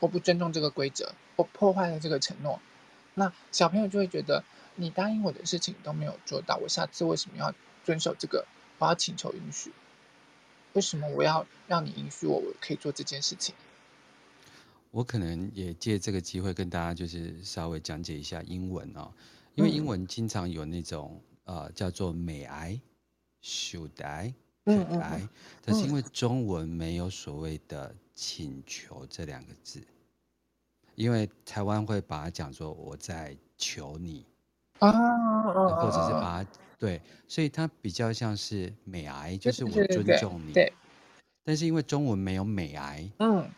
[0.00, 2.60] 我不尊重这个规则，我破坏了这个承诺。
[3.14, 7.54] 那小朋友就会觉得你答应我的事情都没有做到，我下次为什么要
[7.84, 8.46] 遵守这个？
[8.78, 9.72] 我要请求允许。
[10.72, 12.38] 为什么我要让你允许我？
[12.38, 13.54] 我可以做这件事情？
[14.90, 19.12] 我可能也借这个机会跟大家就是稍微讲解一下英文哦，
[19.54, 24.34] 因为英文经常有那种、嗯、呃叫做 May I，Should I？
[24.64, 25.28] 嗯嗯，来，
[25.64, 29.82] 但是因为中文没有所谓的请求这两个字，
[30.94, 34.24] 因为台湾会把它讲作我在求你
[34.78, 34.92] 啊，
[35.52, 40.52] 或者是把它对，所以它比较像是 may I，就是我尊重你。
[40.52, 40.72] 对。
[41.42, 43.50] 但是因为中文没有 may I，嗯，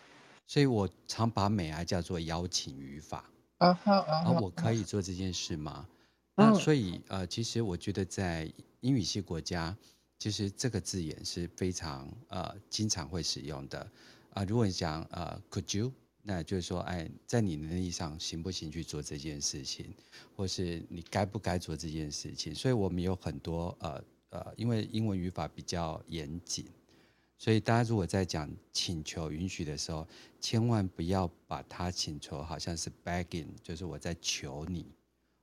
[0.46, 3.24] 所以我常把 may I 叫做邀请语法
[3.58, 5.86] 啊哈啊，我可以做这件事吗？
[6.34, 9.76] 那所以呃，其实我觉得在英语系国家。
[10.18, 13.86] 其实这个字眼是非常呃经常会使用的
[14.36, 14.44] 啊、呃。
[14.44, 15.90] 如果你讲呃 could you，
[16.22, 19.94] 那就是说哎，在你能力上行不行去做这件事情，
[20.36, 22.54] 或是你该不该做这件事情。
[22.54, 26.66] 所以我们有很多呃呃，因为英文语法比较严谨，
[27.38, 30.06] 所以大家如果在讲请求允许的时候，
[30.40, 34.86] 千万不要把它请求好像是 begging，就是我在求你。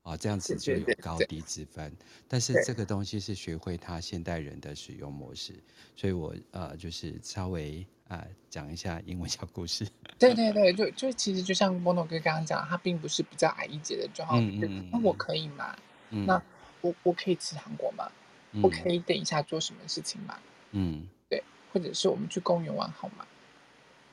[0.03, 1.95] 哦，这样子就有高低之分，
[2.27, 5.63] 但是这个东西是学会它现代人的使用模式，
[5.95, 9.87] 所以我呃就是稍微啊、呃、讲一下英文小故事。
[10.19, 15.75] 对对对，就就其实就像波诺哥刚刚讲，他并不是比较矮一截的状况，嗯嗯，那我可以吗？
[16.11, 16.41] 嗯、那
[16.81, 18.11] 我我可以吃糖果吗？
[18.51, 20.37] 嗯、我可以等一下做什么事情吗？
[20.71, 23.25] 嗯，对，或者是我们去公园玩好吗？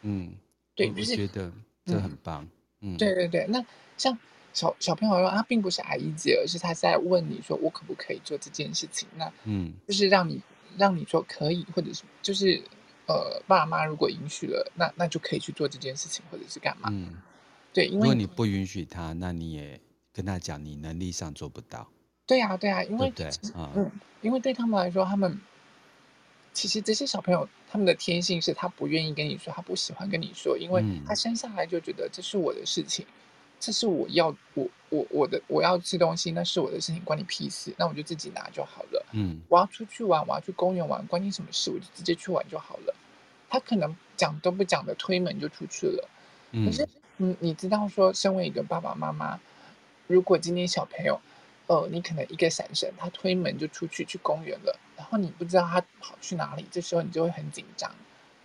[0.02, 0.32] 嗯，
[0.74, 1.52] 对，我觉得
[1.84, 2.48] 这很棒。
[2.80, 3.64] 嗯，对对对，那
[3.96, 4.18] 像。
[4.52, 9.08] 小小朋友说，他并不是矮一截，而是他在问你说，我可不可以做这件事情？
[9.14, 10.42] 那嗯，就是让你
[10.76, 12.60] 让你说可以，或者是就是
[13.10, 16.88] 呃，爸妈如果允许了，那那就可以去做这件事情，或者是干嘛？
[16.92, 17.20] 嗯，
[17.72, 19.80] 对，因为如果你不允许他，那你也
[20.12, 21.88] 跟他讲，你能力上做不到。
[22.24, 23.90] 对呀、啊，对呀、啊，因为对，对，嗯，
[24.22, 25.40] 因为对他们来说，他们
[26.52, 33.04] 其实这些小朋友他们的天性是他不愿意跟你说，他不喜欢跟你说，因为他生下来就觉得这是我的事情。
[33.58, 37.74] 这是我要我我我的我要吃东西，那是我的事情，关你屁事。
[37.76, 39.06] 那我就自己拿就好了。
[39.12, 41.70] 嗯，我要出去玩，我要去公园玩，关你什么事？
[41.70, 42.94] 我就直接去玩就好了。
[43.50, 46.08] 他可能讲都不讲的推门就出去了。
[46.52, 49.38] 嗯，可是你你知道说，身为一个爸爸妈妈，
[50.06, 51.20] 如果今天小朋友，
[51.66, 57.94] 呃，你可能一个闪神，他推门就出去去公园了，然后你不知道他跑去哪里，这时候你就会很紧张。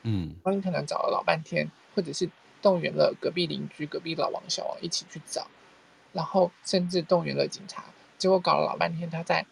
[0.03, 2.27] 嗯，然后你可能找了老半天，或者是。
[2.61, 5.47] 动员了隔壁邻居、隔壁老王、小王一起去找，
[6.13, 7.83] 然后甚至动员了警察，
[8.17, 9.45] 结果搞了老半天，他在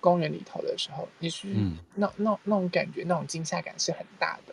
[0.00, 1.48] 公园里头的时候，你是
[1.94, 4.52] 那那那种感觉，那种惊吓感是很大的。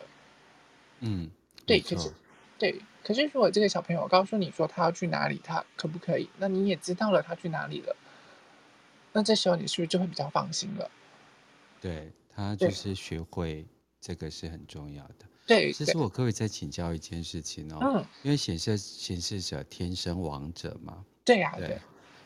[1.00, 1.30] 嗯，
[1.66, 2.12] 对，可是
[2.58, 6.28] 对，可是如果这个小朋友告诉你说他要去哪里，他可不可以？
[6.38, 7.96] 那你也知道了他去哪里了，
[9.12, 10.90] 那这时候你是不是就会比较放心了？
[11.80, 13.66] 对，他就是学会
[14.00, 15.26] 这个是很重要的。
[15.46, 21.78] 对，其实我可以再请教一件事情哦，嗯，因为显示显示者天生王者嘛，对呀，对。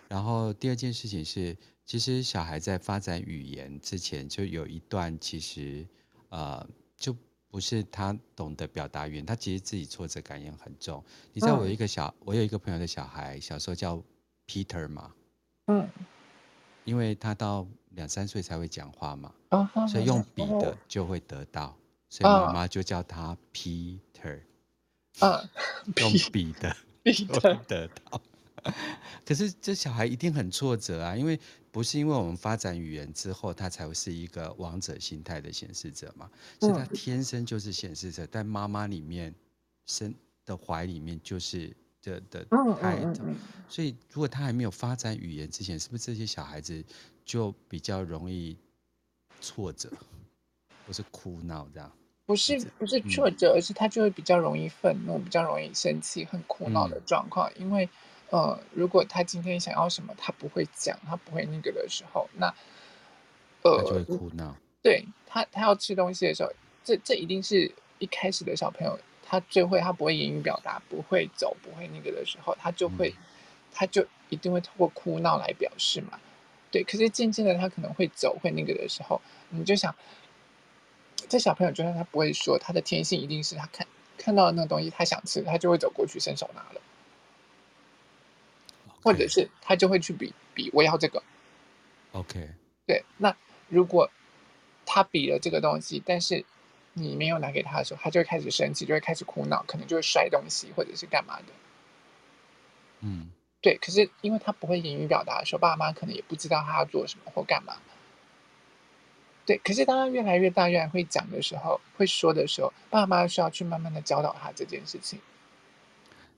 [0.09, 1.57] 然后第二件事情是，
[1.87, 5.87] 其实小孩在发展语言之前，就有一段其实
[6.29, 7.17] 呃，就
[7.55, 11.01] 不是他懂得表达语言，他其实自己挫折感也很重。
[11.33, 14.03] 你知道我有一个小，我有一个朋友的小孩，小时候叫
[14.45, 15.15] Peter 嘛，
[15.69, 15.89] 嗯，
[16.83, 19.33] 因为他到两三岁才会讲话嘛，
[19.89, 21.77] 所以用笔的就会得到。
[22.09, 24.41] 所以妈妈就叫他 Peter，
[25.21, 25.49] 嗯，
[25.99, 28.21] 用 彼得，彼得得到。
[29.25, 31.39] 可是这小孩一定很挫折啊，因为
[31.71, 39.35] 不是因为我们发展语言之后，他才会是一个王者心态的显示者嘛，是他天生就是显示者，在妈妈里面
[39.87, 40.15] 生
[40.47, 42.47] 的怀里面就是的的
[42.81, 43.23] 孩子，
[43.69, 46.85] 所以如果他还没有发展语言之前，是不是这些小孩子
[47.25, 48.57] 就比较容易
[49.41, 49.91] 挫折，
[50.87, 51.93] 不是哭闹这样？
[52.27, 53.01] 不是不是？
[53.11, 57.89] 挫折，而是他就会比较容易愤怒，比较容易生气，很苦恼的状况，因为。
[58.35, 62.53] 呃，如果他今天想要什么，他不会讲，他不会那个的时候，那
[63.63, 64.57] 呃，他就会哭闹。
[64.83, 73.23] 对他，他要吃东西的时候，这这一定是一开始的小朋友，他最会，他不会言语表达，不会走，不会那个的时候，他就会，嗯、
[73.73, 76.19] 他就一定会通过哭闹来表示嘛。
[76.73, 79.21] 对，可是渐渐的，他可能会走，会那个的时候，
[79.51, 79.95] 你就想，
[81.29, 83.87] 这小朋友就算他不会说，他的天性一定是他看
[84.19, 86.81] 看到的那个东西，他想吃，他就会走过去伸手拿了。
[89.05, 91.23] 或者是他就会去比比，我要这个
[92.13, 92.49] ，OK，
[92.87, 93.05] 对。
[93.19, 93.37] 那
[93.69, 94.11] 如果
[94.87, 96.43] 他比了这个东西，但是
[96.95, 101.45] 你没有拿给他的时候，他就会开始生气，就会开始哭闹，可能就会摔东西或者是干嘛的。
[103.01, 103.31] 嗯，
[103.61, 103.77] 对。
[103.77, 107.77] 可是因为他不会言语表达的时候，爸妈可能也不知道他要做什么或干嘛。
[109.45, 109.59] 对。
[109.59, 115.21] 可是当他越来越大，越来越会讲的时候，会说的时候，爸妈需要去慢慢的教导他这件事情。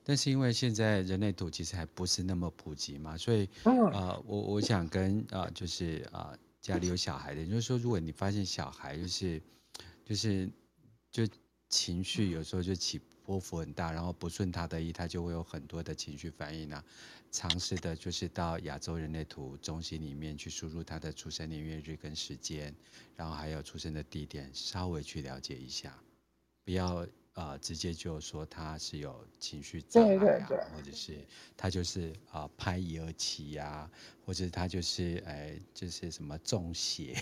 [0.08, 9.42] 但是因为现在人类图其实还不是那么普及嘛，所以，呃，我我想跟啊、呃，就是啊、呃，家里有小孩的，就是说，如果你发现小孩就是，
[10.04, 10.48] 就是，
[11.10, 11.26] 就
[11.68, 16.84] 情绪有时候就起波幅很大，然后不顺他的意，他就会有很多的情绪反应啊。
[17.32, 22.72] 尝试的就是到亚洲人类图中心里面去输入他的出生年月日跟时间，
[23.16, 25.98] 然后还有出生的地点，稍微去了解一下，
[26.64, 27.04] 不要。
[27.36, 30.56] 呃，直接就说他是有情绪障碍啊，对对。
[30.56, 31.18] 对，或者是
[31.54, 33.88] 他就是啊、呃、拍一二七呀，
[34.24, 37.14] 或者他就是哎就是什么中邪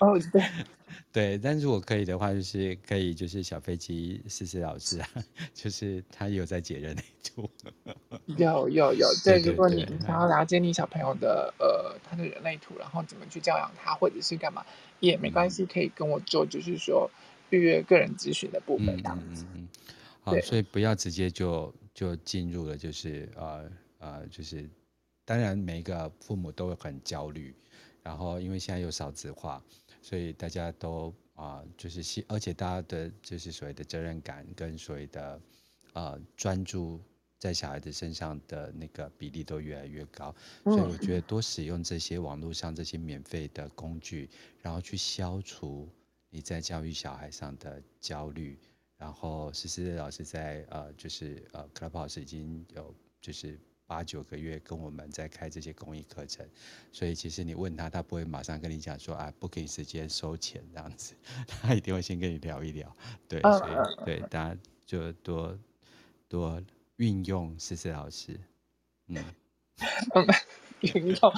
[0.00, 0.42] 哦，对。
[1.12, 5.08] 对，但如果可以的话，就是可以就是小飞机思思老师啊，
[5.54, 7.48] 就是他有在解人类图，
[8.36, 14.66] 有有有，对，如果你想要了解你小朋友的呃他的人类图，然后怎么去教养他，或者是干嘛
[14.98, 17.08] 也没关系，可以跟我做，就是说。
[17.50, 19.44] 预约个人咨询的部分，这样子。
[19.44, 19.68] 嗯嗯嗯。
[20.20, 24.68] 好，所以不要直接就就进入了，就是呃呃，就是
[25.24, 27.54] 当然每一个父母都会很焦虑，
[28.02, 29.62] 然后因为现在有少子化，
[30.02, 35.40] 所以大家都啊、呃、就是而且大家的就是所谓的责任感跟所谓的
[35.92, 37.00] 呃专注
[37.38, 40.34] 在小孩子身上的那个比例都越来越高，
[40.64, 44.28] 所以我觉得多使用这些网络上这些免费的工具，
[44.60, 45.88] 然后去消除。
[46.36, 48.58] 你在教育小孩上的焦虑，
[48.98, 56.46] 然后思思老师在呃，就是呃，Clubhouse 已经有就是八九个月跟我们在开这些公益课程，
[56.92, 61.14] 所以其实你问他，他不会马上跟你讲说啊，不给你时间收钱这样子，
[61.48, 62.94] 他一定会先跟你聊一聊，
[63.26, 65.58] 对，所以对大家就多
[66.28, 66.62] 多
[66.96, 68.38] 运用思思老师，
[69.06, 69.24] 嗯，
[70.84, 71.32] 运用。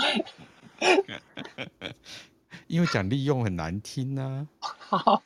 [2.66, 4.76] 因为讲利用很难听呢、啊。
[4.78, 5.22] 好，好，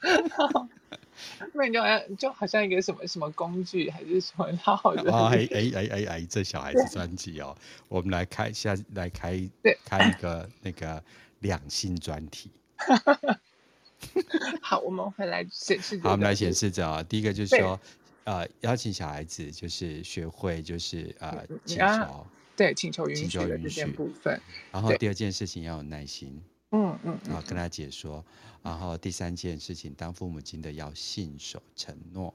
[1.53, 1.81] 那你就
[2.17, 5.13] 就好像一个什么什么工具还是什么，好好的。
[5.13, 7.57] 哎哎哎哎哎，这小孩子专辑哦，
[7.89, 11.03] 我们来开下来开对开一个那个
[11.41, 12.51] 两性专题。
[14.61, 16.01] 好，我们回来显示。
[16.03, 17.03] 好，我们来显示着啊。
[17.05, 17.79] 第一个就是说，
[18.25, 24.41] 呃，邀请小孩子就是学会就是呃请求，对，请求允许的这件部分。
[24.73, 26.43] 然后第二件事情要有耐心。
[26.73, 28.25] 嗯嗯，然后跟他解说，
[28.63, 32.33] 然后第三件事情，当父母亲的要信守承诺。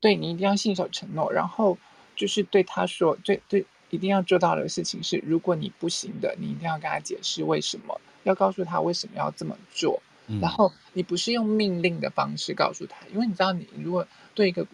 [0.00, 1.76] 对，你一定要信守承诺，然后
[2.16, 10.00] 就是对他说，对对，一定要做到的事情是，如果你不行的，你一定要跟他解释为什么，要告诉他为什么要这么做。
[10.28, 14.64] 嗯、然后你不是用命令的方式告诉他，因为你知道，你如果对一个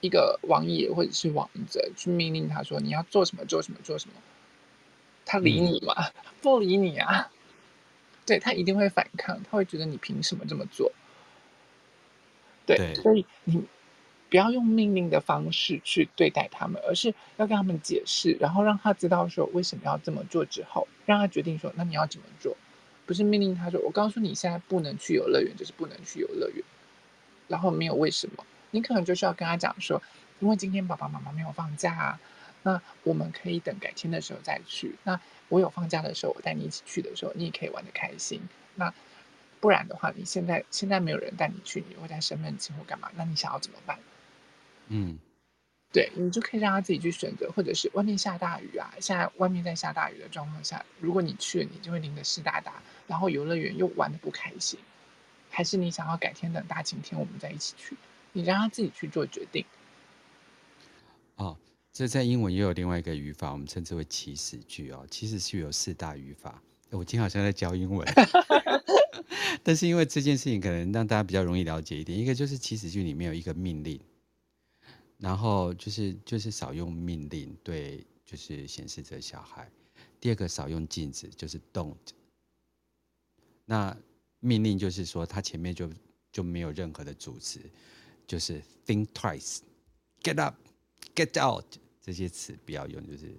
[0.00, 4.14] 一个王爷或者是王者去命令他说你要做什么做什么做什么，
[5.26, 5.94] 他理你吗？
[5.98, 7.30] 嗯、 不理你啊。
[8.24, 10.92] 对，他一定会反抗，他会觉得你凭什么这么做？
[12.64, 13.64] 对，对，所以你
[14.30, 22.56] 不要用命令的方式去对待他们，而是要跟他们解释，然后让他知道说为什么要这么做之后，让他决定说那你要怎么做，
[23.04, 26.64] 不是命令他说我告诉你现在不能去游乐园，就是不能去游乐园，
[27.48, 30.00] 然后没有为什么，你可能就是要跟他讲说，
[30.38, 32.20] 因为今天爸爸妈妈没有放假啊，
[32.62, 34.96] 那我们可以等改天的时候再去。
[35.04, 38.40] 那我有放假的时候，我带你一起去的时候，你也可以玩的开心。
[38.74, 38.92] 那
[39.60, 43.10] 不然的话，你现在现在没有人带你去，你会在生闷气或干嘛？
[43.16, 43.98] 那你想要怎么办？
[44.88, 45.18] 嗯，
[45.92, 54.78] 对，你就可以让他自己去选择，或者是外面下大雨啊，现在外面在下大雨的状况下，如果你去了，你就会淋得湿哒哒，然后游乐园又玩的不开心。
[55.50, 57.96] 还是你想要改天等大晴天我们再一起去？
[58.32, 59.66] 你让他自己去做决定。
[61.36, 61.56] 哦，
[61.92, 65.06] 这在英文也有另外一个语法，我们称之为祈使句哦。
[65.10, 66.62] 祈使句有四大语法。
[66.88, 68.06] 我今天好像在教英文，
[69.62, 72.18] 但是因为这件事情可能让大家比较容易了解一点。
[72.18, 74.00] 一个就是祈使句里面有一个命令，
[75.18, 79.70] 然后就是就是少用命令对，就是显示着小孩。
[80.18, 81.96] 第二个少用禁止，就是 don't。
[83.66, 83.94] 那
[84.40, 85.90] 命令就是说，它前面就
[86.30, 87.60] 就没有任何的主词，
[88.26, 91.66] 就是 think twice，get up，get out
[92.02, 93.32] 这些词不要用，就是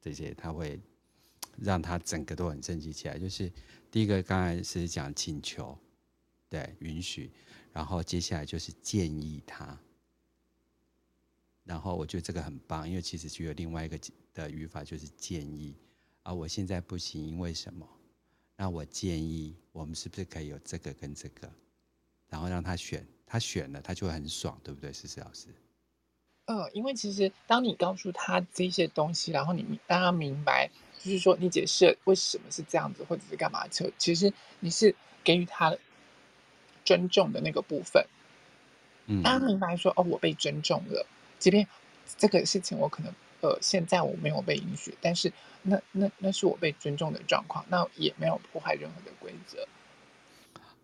[0.00, 0.80] 这些他会
[1.58, 3.18] 让他整个都很生气起来。
[3.18, 3.52] 就是
[3.90, 5.76] 第一个刚才是讲请求，
[6.48, 7.32] 对，允许，
[7.72, 9.76] 然后接下来就是建议他，
[11.64, 13.98] 然后我觉得这个很棒，因为其实就有另外一个
[14.32, 15.74] 的语法就是建议
[16.22, 17.88] 啊，我现在不行，因为什么？
[18.56, 21.52] 那我建议，我们是不是可以有这个跟这个，
[22.28, 25.48] 然后让他选，他选了，他就会很爽，对不对，思思老师？
[26.46, 35.76] 嗯，因为其实当你告诉他这些东西，然后你让他明白，就是说你解释为什么是这样子，或者是干嘛，就其实你是给予他
[36.84, 38.06] 尊重的那个部分。
[39.06, 41.06] 嗯，让他明白说，哦，我被尊重了，
[41.38, 41.66] 即便
[42.16, 43.12] 这个事情我可能。
[43.40, 45.30] 呃，现在我没有被允许，但是
[45.60, 49.68] 那那那是我被尊重的状况，那也没有破坏任何的规则。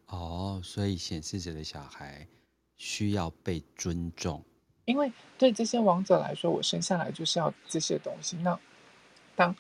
[0.09, 2.29] 哦，所以显示者的小孩
[2.77, 4.45] 需要被尊重，
[4.91, 8.37] 因为对这些王者来说，我生下来就是要这些东西。
[8.39, 8.59] 那
[9.37, 9.55] 当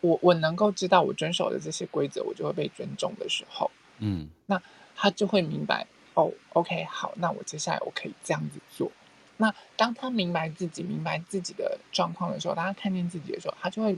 [0.00, 4.60] 我我能够知道我遵守的这些规则，我就会被尊重的时候，嗯，那
[4.94, 8.92] 他就会明白，哦，OK，好，那我接下来我可以这样子做。
[9.38, 13.96] 那当他明白自己明白自己的状况的时候，当他看见自己的时候，他就会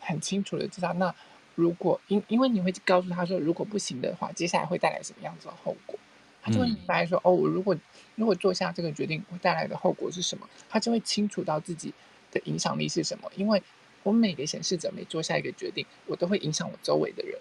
[0.00, 1.14] 很清楚的知道，那
[1.54, 5.98] 如果因因为你会告诉他说，如果不行的话，接下来会带来什么样子的后果，
[6.46, 7.76] 他就会明白说，嗯、哦，我如果
[8.14, 11.92] 如果做下这个决定，会带来的后果是什么，他就会清楚到自己
[12.30, 13.28] 的影响力是什么。
[13.34, 13.60] 因为
[14.04, 17.40] 我每个显示者每做下一个决定，我都会影响我周围的人。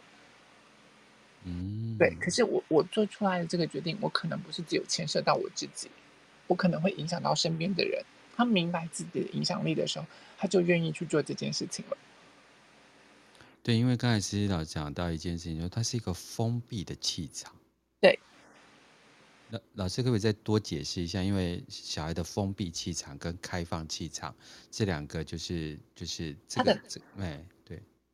[1.43, 2.15] 嗯，对。
[2.19, 5.87] 可是我我做出来的这个决定，我可能不是只有牵涉到我自己。
[6.47, 8.03] 我可能会影响到身边的人，
[8.35, 10.07] 他明白自己的影响力的时候，
[10.39, 11.97] 他就愿意去做这件事情了。
[13.61, 17.53] 对，因为刚才思思老讲到一件事情，说它是一个封闭的气场。
[18.01, 18.19] 对。
[19.49, 21.21] 那老师可不可以再多解释一下？
[21.21, 24.35] 因为小孩的封闭气场跟开放气场
[24.71, 27.43] 这两个，就是就是这个这哎。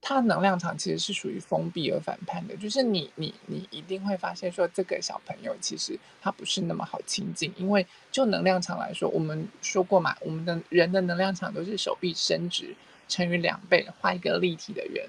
[0.03, 12.75] 他的能量场其实是属于封闭而反叛的，就是你你你一定会发现说，这个小朋友其实他不是那么好亲近，因为就能量场来说，我们说过嘛，我们的人的能量场都是手臂伸直
[13.07, 15.07] 乘以两倍，画一个立体的圆，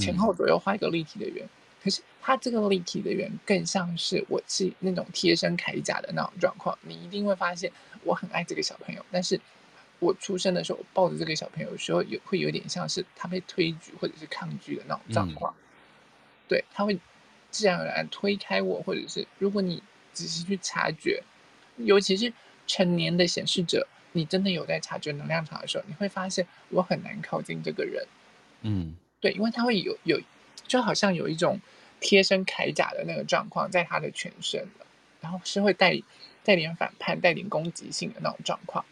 [0.00, 1.44] 前后左右画一个立体的圆。
[1.82, 7.72] 可是他这个立体的圆更像是我是那种贴身铠甲的那种状况，你一定会发现
[8.04, 9.40] 我很爱这个小朋友，但是。
[10.00, 15.52] 我出生的时候，我抱着这个小朋友的时候，有会有点像是他被推举或者是抗拒的那种状况。
[15.52, 15.58] 嗯、
[16.46, 16.96] 对，他会
[17.50, 21.20] 自然而然推开我，或者是如果你仔细去察觉，
[21.78, 22.32] 尤其是
[22.68, 28.06] 成年的显示者，你真的有在察觉能量场的时候，你会发现我很难靠近这个人。
[28.62, 30.20] 嗯，对，因为他会有有，
[30.68, 31.60] 就好像有一种
[32.00, 34.86] 贴身铠甲的那个状况在他的全身的，
[35.20, 36.00] 然后是会带
[36.44, 38.84] 带点反叛、带点攻击性的那种状况。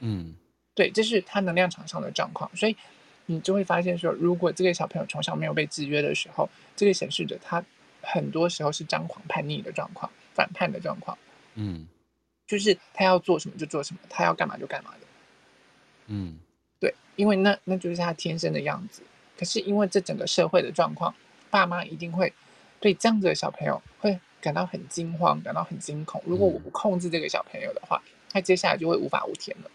[0.00, 0.34] 嗯，
[0.74, 2.76] 对，这是他能量场上的状况，所以
[3.26, 7.64] 你就会发现说，如果这个小朋友从小没有被制约的时候，这个显示着他
[8.02, 11.16] 很多时候是张狂叛逆的状况，反叛的状况。
[11.54, 11.86] 嗯，
[12.46, 15.06] 就是他要做什么就做什么，他要干嘛就干嘛的。
[16.08, 16.36] 嗯，
[16.80, 19.02] 对，因为那那就是他天生的样子。
[19.38, 21.14] 可是因为这整个社会的状况，
[21.54, 22.32] 爸妈一定会
[22.80, 26.20] 对这样子的小朋友会感到很惊慌，感到很惊恐。
[26.26, 29.70] 如果我不控制这个小朋友的话，他接下来就会无法无天了。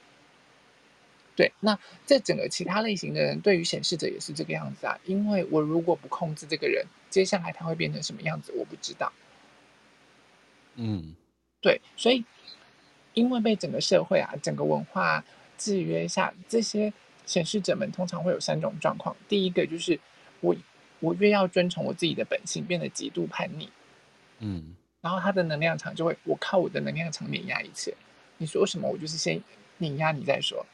[1.37, 4.99] 对，那这整个其他类型的人，对于显示者也是这个样子啊。
[5.05, 9.13] 因为我如果不控制这个人，接下来他会变成什么样子，我不知道。
[10.75, 11.15] 嗯，
[11.61, 12.25] 对，所以
[13.13, 15.23] 因为被整个社会啊、整个文化
[15.57, 16.91] 制约下，这些
[17.25, 19.15] 显示者们通常会有三种状况。
[19.29, 19.97] 第一个就是
[20.41, 20.53] 我
[20.99, 23.69] 我越要遵从我自己的本性，变得极度叛逆。
[24.39, 27.93] 嗯，然后他的能量场就会，我靠我的能量场碾压一切。
[28.37, 29.41] 你说什么，我就是先
[29.77, 30.65] 碾压你再说。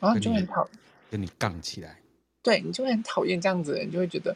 [0.00, 0.78] 然后你就很讨厌，
[1.10, 1.98] 跟你杠起来，
[2.42, 4.34] 对，你就会很讨厌这样子的人，你就会觉得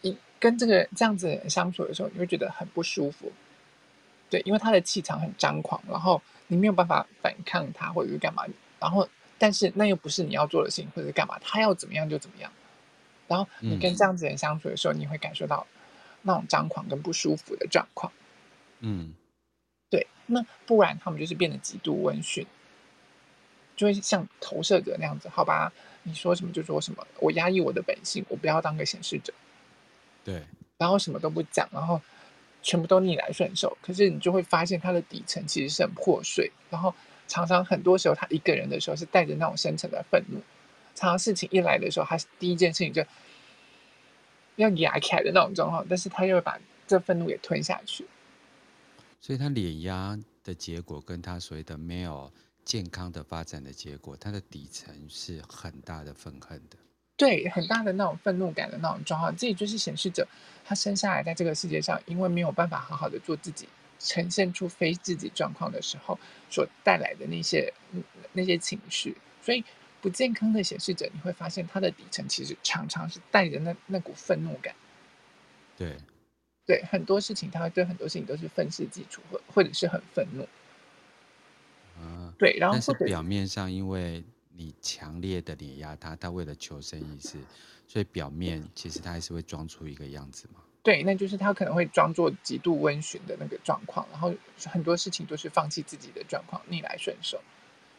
[0.00, 3.30] 你跟这个这样子的人相处的时候，你会觉得很不舒服。
[4.30, 8.44] 对，因为他的气场很张狂，然后你没有办法反抗他，或者是干嘛。
[8.78, 9.08] 然后，
[9.38, 12.50] 但是那又不是你要做的事情，或者是干嘛，他要怎么样就怎么样。
[13.28, 15.66] 然后你跟这样子的人相处的时候，嗯、你会感受到
[16.22, 18.12] 那种张狂跟不舒服的状况。
[18.80, 19.12] 嗯，
[19.90, 20.06] 对。
[20.26, 22.46] 那不然他们就是变得极度温驯，
[23.76, 25.28] 就会像投射者那样子。
[25.28, 25.72] 好吧，
[26.02, 29.32] 你说什么就说什么，我压抑我的本性，我不要当个显示者。
[30.24, 30.42] 对。
[30.76, 32.00] 然后什么都不讲，然后
[32.62, 33.76] 全部都逆来顺受。
[33.82, 36.94] 可是你就会发现他的底层其实是很破碎，然后
[37.26, 40.40] 常常很多时候他一个人的时候是带着那种深层的愤怒。
[40.98, 43.04] 常常事情一来的时候，他第一件事情就
[44.56, 48.04] 要压起来的那种状况，但是他又会把这愤怒给吞下去。
[49.20, 52.32] 所以他碾压的结果，跟他所谓的没有
[52.64, 56.76] 健康的发展的结果，他的底层是很大的愤恨的。
[57.16, 60.26] 对，很大的那种愤怒感的那种状况，这也就是显示着
[60.64, 63.68] 他生下来在这个世界上，因为没有办法好好的做自己，
[64.00, 66.18] 呈现出非自己状况的时候，
[66.50, 67.72] 所带来的那些
[68.32, 69.64] 那些情绪，所以。
[70.00, 74.74] 不健康的显示者，你会发现他的底层其实常常是带着那那股愤怒感。
[75.76, 75.96] 对，
[76.66, 80.42] 对，很多事情他会对很多事情都是愤世嫉俗，或或者是很愤怒。
[82.00, 84.22] 啊，对，然后但是表面上因为
[84.54, 87.38] 你强烈的碾压他，他为了求生意识，
[87.86, 90.60] 所以表面其实他还是会装出一个样子嘛。
[90.82, 94.32] 对，那就是他可能会装作极度温驯的那个状况，然后
[94.64, 97.40] 很多事情都是放弃自己的状况，逆来顺受，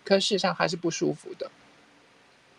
[0.04, 1.52] 可事实上还是不舒服的。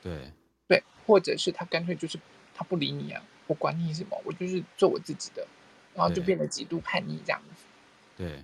[0.03, 0.33] 对
[0.67, 2.19] 对，或者是他干脆就是
[2.55, 5.47] 他不理你啊，我管你什么，我就是做我自己的，
[5.95, 7.65] 然后就变得极度叛逆这样子。
[8.17, 8.43] 对，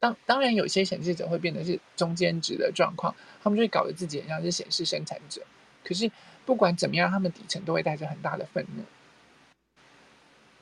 [0.00, 5.42] 当当然有些显示者会变得是中间值的状况，他们就会搞得自己很像是显示生产者。
[5.84, 6.10] 可是
[6.44, 8.82] 不管怎么样，他们底层都会带着很大的愤怒。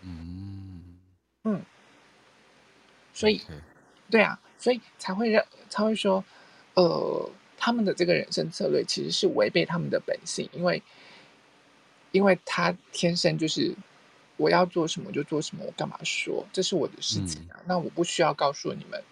[0.03, 0.99] 嗯
[1.45, 1.63] 嗯，
[3.13, 3.41] 所以.
[4.11, 6.25] 对啊，所以才会让才会说，
[6.75, 7.31] 呃。
[7.65, 10.83] 他们的这个人生策略其实是违背他们的本性，因为，
[12.13, 13.75] 因为他天生就是
[14.37, 17.57] 我要做什么就做什么，我干嘛说这是我的事情啊？
[17.61, 19.03] 嗯、那我不需要告诉你们。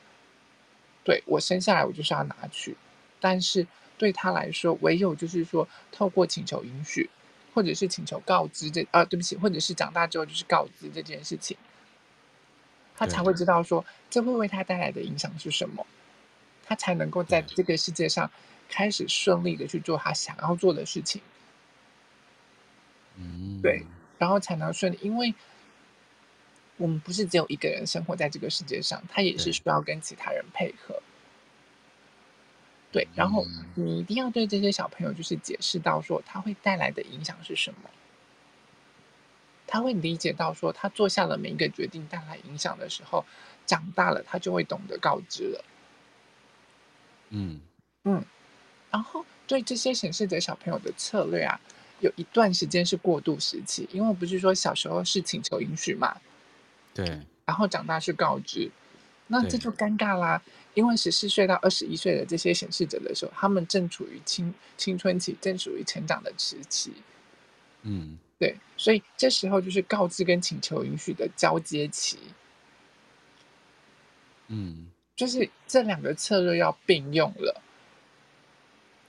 [1.02, 2.76] 对，我生下来我就是要拿去，
[3.20, 7.08] 但是对他来说，唯有就是说透过请求允许，
[7.54, 11.56] 或者是请求告知这啊，对不起，或者是长大之后就是告知这件事情，
[12.98, 15.86] 他才会知道说这会为他带来的影响是什么。
[16.72, 18.30] 他才能够在这个世界上
[18.66, 21.20] 开始顺利的去做他想要做的事情，
[23.16, 23.84] 嗯，对，
[24.16, 25.34] 然后才能顺利，因为
[26.78, 31.02] 我们不是只有一个人生活在这个世界上，他也是需要跟其他人配合，
[32.90, 37.90] 对，然后你一定要对这些小朋友就是解释到说他会带来的影响是什么，
[39.66, 43.26] 他会理解到说他做下了每一个决定带来影响的时候，
[43.66, 45.62] 长大了他就会懂得告知了。
[47.32, 47.60] 嗯。
[48.04, 48.24] 嗯，
[48.90, 51.60] 然后对这些显示者小朋友的策略啊，
[52.00, 56.20] 有一段时间是过渡时期，因为不是说小时候是请求允许嘛，
[56.92, 58.68] 对，然后长大是告知，
[59.28, 60.42] 那这就尴尬啦，
[60.74, 66.92] 因为十四岁到二十一岁的这些显示者的时候，他们正处于青青春期，正处于成长的时期，
[67.82, 72.18] 嗯，对，所以这时候就是告知跟请求允许的交接期，
[74.48, 74.88] 嗯。
[75.16, 77.60] 就是这两个策略要并用了，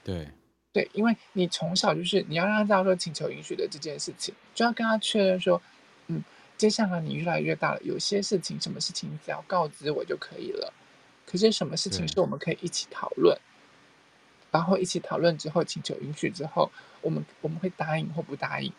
[0.02, 0.28] 对。
[0.72, 5.62] 对，因为你从小就是你要让他知道说请求允许的这件事情，就要跟他确认说，
[6.08, 6.24] 嗯，
[6.56, 10.72] 接下来你越来越大了，有些事情什么事情你只要告知我就可以了，
[11.24, 13.38] 可是什么事情是我们可以一起讨论，
[14.50, 16.68] 然后一起讨论之后请求允许之后，
[17.02, 18.72] 我们我们会答应或不答应，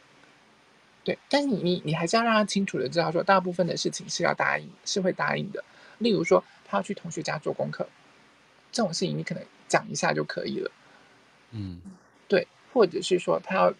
[1.05, 5.63] 对，但是你你你还是要让他清楚的知道说，大部分的事情是要答应，是会答应的，
[5.99, 6.43] 例如说。
[6.67, 7.87] 他要去同学家做功课，
[8.71, 10.71] 这种事情你可能讲一下就可以了。
[11.51, 11.79] 嗯，
[12.27, 13.71] 对，或者是说他要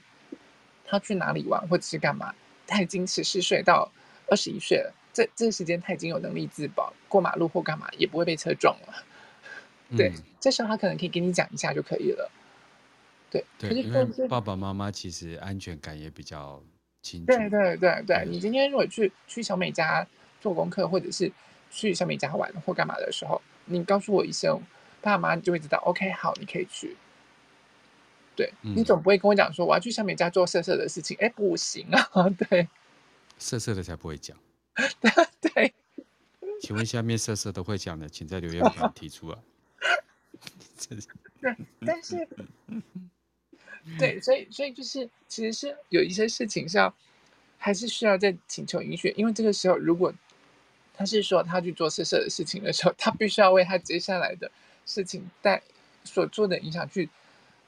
[0.86, 2.32] 他去哪里玩，或者是干嘛？
[2.68, 3.92] 他已经十四岁到
[4.28, 9.04] 二十一岁了，这这个时间他已经有能力自保，过马路或干嘛也不会被车撞了。
[9.98, 12.30] 对，嗯、这时候他可能可以跟你讲一下就可以了。
[13.32, 16.62] 对，对，因为爸爸妈妈其实安全感也比较
[17.02, 17.26] 清楚。
[17.26, 20.06] 对对对对，对你今天如果去去小美家
[20.40, 21.32] 做功课，或者是。
[21.76, 24.62] 去小美家玩或干嘛的时候，你告诉我一声，
[25.02, 25.78] 爸妈你就会知道。
[25.80, 26.96] OK，好，你可以去。
[28.34, 32.30] 对，嗯、你总不会跟我讲说我要去小美家做色色的事情，哎，不行啊。
[32.50, 32.68] 对，
[33.38, 34.38] 色色的才不会讲。
[35.42, 35.74] 对，
[36.62, 39.40] 请问下面色色都会讲的，请在留言板提出啊。
[41.42, 41.56] 对，
[41.86, 42.28] 但是，
[44.00, 46.94] 对，所以，所以就是，其实是有一些事情是要
[47.58, 50.14] 还是需要再请求允许，因为这个时候如果
[50.98, 54.50] 他是说他去做色色的事情的时候，他必须要为他接下来的
[54.86, 55.62] 事情带
[56.04, 57.10] 所做的影响去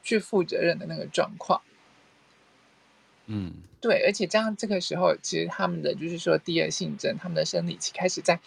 [0.02, 1.60] 去负责任的那个状况。
[3.26, 8.40] 嗯，对，而且这样这个时候，其实他们的就是说第二性征，他们的生理期开始在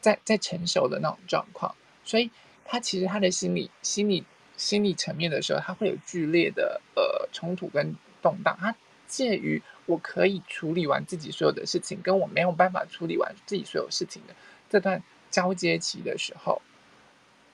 [0.00, 2.30] 在在成熟的那种状况，所以
[2.64, 4.24] 他其实他的心理心理
[4.56, 8.76] 心理层面的时候，他会有剧烈的呃冲突跟动荡，他
[9.14, 9.62] 介于。
[9.86, 14.34] 我可以处理完自己所有的事情，跟我没有办法处理完自己所有事情的
[14.70, 16.62] 这段交接期的时候，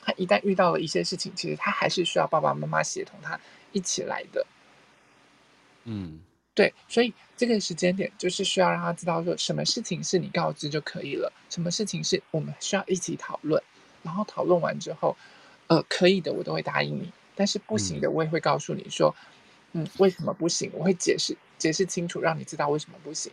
[0.00, 3.40] 他一旦遇到了一些事情，其实他还是需要爸爸妈妈协同他
[3.72, 4.46] 一起来的。
[5.82, 6.20] 嗯，
[6.54, 13.60] 对，所以这个时间点就是需要让他知道说，什么事情是你告知就可以了，什么事情是我们需要一起讨论，
[14.04, 15.16] 然后讨论完之后，
[15.66, 19.12] 呃，可以的我都会答应你，但是不行的我也会告诉你说，
[19.72, 20.70] 嗯，为什么不行？
[20.74, 21.36] 我会解释。
[21.60, 23.30] 解释清楚，让你知道为什么不行。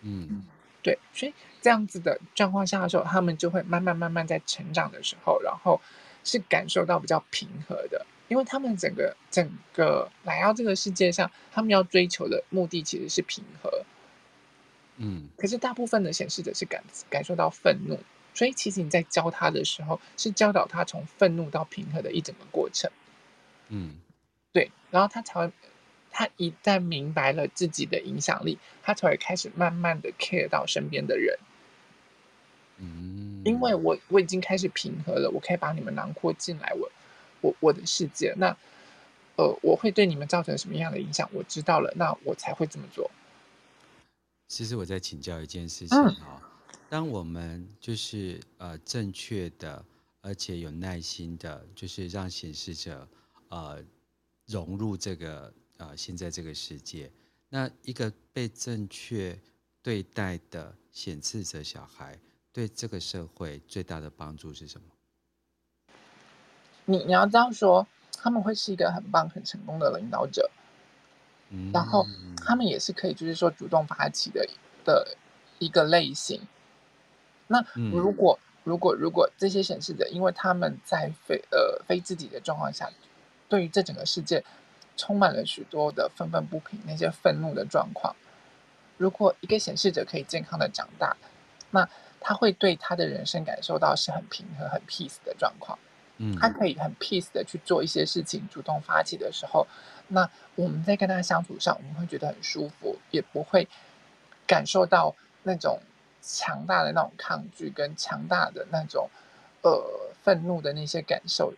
[0.00, 0.42] 嗯，
[0.82, 5.80] 对，所以这样子的状况下的时候，他们就会慢慢慢慢在成长的时候，然后
[6.24, 13.84] 是感受到比较平和的，因为他们整个整个来到这个世界上，他们要追求的目的其实是平和。
[14.96, 18.00] 嗯，可是大部分的显示者是感感受到愤怒，
[18.34, 22.90] 所以其实你在教他的时候，是教导他从愤怒到平和的一整个过程。
[23.68, 23.94] 嗯，
[24.52, 25.52] 对，然后他才会。
[26.12, 31.38] 他一旦明白了自己的影响力，他才会开始慢慢的 care 到身边的人。
[32.76, 36.90] 嗯，因为我我已经开始平和了，我可以把你们囊括进来，我
[37.40, 38.34] 我我的世界。
[38.36, 38.54] 那
[39.36, 41.28] 呃，我会对你们造成什么样的影响？
[41.32, 43.10] 我知道了，那我才会这么做。
[44.48, 46.40] 其实我在请教一件事情啊、哦，
[46.72, 49.82] 嗯、当我们就是呃正确的，
[50.20, 53.08] 而且有耐心的，就是让显示者
[53.48, 53.82] 呃
[54.46, 55.50] 融入这个。
[55.82, 57.10] 啊、呃，现在这个世界，
[57.48, 59.36] 那一个被正确
[59.82, 62.16] 对待的显示者小孩，
[62.52, 64.86] 对这个社会最大的帮助是什么？
[66.84, 67.84] 你你要这样说，
[68.16, 70.48] 他们会是一个很棒、很成功的领导者，
[71.50, 72.06] 嗯，然后
[72.36, 74.48] 他们也是可以，就是说主动发起的
[74.84, 75.16] 的
[75.58, 76.40] 一个类型。
[77.48, 77.60] 那
[77.90, 82.88] 如果、嗯、如果如果这些显示者，因为他们在非呃非自己的状况下，
[83.48, 84.44] 对于这整个世界。
[85.02, 88.14] 充满了许多的愤愤不平，那些愤怒的状况。
[88.98, 91.16] 如果一个显示者可以健康的长大，
[91.72, 91.88] 那
[92.20, 95.76] 他会对他的人生感受到是很平和、很 peace 的状况。
[96.18, 99.66] 嗯，他可以很 peace 的去做一些事情，主动发起的时候，
[100.06, 103.66] 那我们在跟他相处上，我们会觉得很舒服，也不会
[104.46, 105.80] 感受到那种
[106.20, 109.10] 强大的那种抗拒跟强大的那种
[109.62, 109.82] 呃
[110.22, 111.52] 愤怒的那些感受。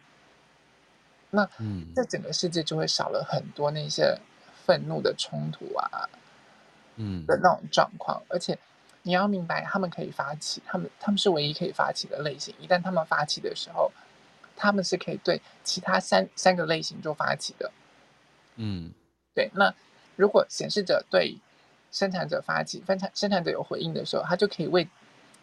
[1.35, 1.49] 那
[1.95, 4.17] 这整个世界就会少了很多那些
[4.65, 6.09] 愤怒的冲突啊，
[6.97, 8.23] 嗯的那种状况。
[8.29, 8.59] 而且
[9.03, 12.55] 你要明白，他们可以发起，他们他们是唯一可以发起的类型。
[12.59, 13.93] 一旦他们发起的时候，
[14.57, 17.71] 他们是可以对其他三三个类型做发起的。
[18.57, 18.93] 嗯，
[19.35, 19.51] 对。
[19.55, 19.75] 那
[20.17, 21.37] 如果显示者对
[21.91, 24.89] 生产者发起，生产生产者有回应的时候，他就可以为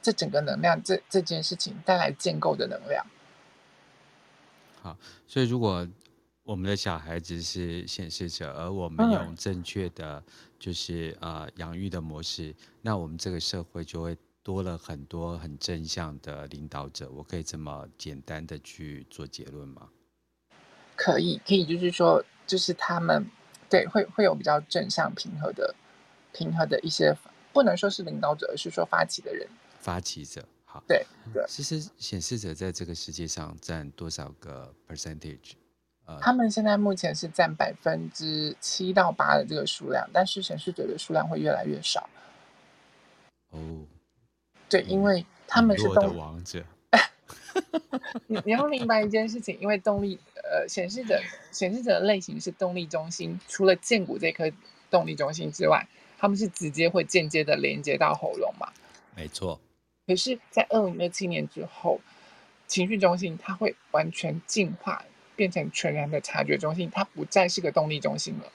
[0.01, 3.05] 这整个能量这这件事情带来建构的能量。
[4.81, 5.87] 好，所以如果
[6.43, 10.23] 我们的小孩子是显示者，而我们用正确的
[10.57, 17.11] 就是呃养育的模式，那我们这个社会就会多了很多很正向的领导者。
[17.11, 19.89] 我可以这么简单的去做结论吗？
[20.95, 23.25] 可以，可以，就是说，就是他们
[23.69, 25.75] 对会会有比较正向、平和的、
[26.33, 27.15] 平和的一些，
[27.53, 29.47] 不能说是领导者，而是说发起的人，
[29.79, 30.43] 发起者。
[30.73, 35.55] 好，对对，其实显示者在这个世界上占多少个 percentage？
[36.05, 42.09] 呃，他们现在目前是占百分之七到八的这个数量，但是显示者的数量会越来越少。
[43.49, 43.85] 哦，
[44.69, 46.63] 对，因为他们是动的王者。
[48.27, 54.49] 你你要明白一件事情，因为动力呃显示者显示者的类型是动力中心，除了剑骨这颗
[54.89, 55.85] 动力中心之外，
[56.17, 58.71] 他们是直接会间接的连接到喉咙嘛？
[59.17, 59.59] 没错。
[60.07, 62.01] 可是，在二零二七年之后，
[62.67, 68.51] 情绪中心它会完全进化，变成全然的察觉中心，它不再是个动力中心了。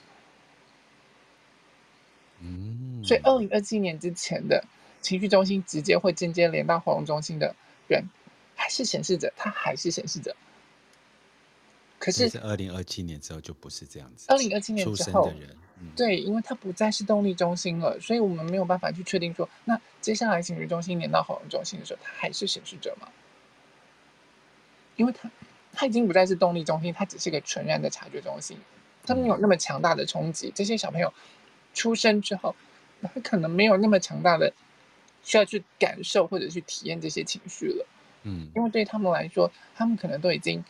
[2.41, 4.63] 嗯，所以二零二七年之前的
[5.01, 7.55] 情绪中心直接会间接连到喉咙中心的
[7.87, 8.03] 人，
[8.55, 10.35] 还是显示者，他还是显示者。
[11.97, 14.27] 可是，是二零二七年之后就不是这样子。
[14.29, 15.57] 二零二七年之后的人。
[15.95, 23.07] 对，因为它不再是动力中心了，所以我们没有办法去确定说，那接下来情绪中心连到喉咙中心的时候，它还是显示者吗？
[24.95, 25.29] 因为它
[25.73, 28.57] 它已经不再是动力中心，它只是一个纯然的察觉中心，
[29.05, 30.51] 它没有那么强大的冲击。
[30.55, 31.13] 这些小朋友
[31.73, 32.55] 出生之后，
[33.01, 34.51] 他可能没有那么强大的
[35.21, 37.85] 需要去感受或者去体验这些情绪了。
[38.23, 40.63] 嗯，因为对他们来说，他们可能都已经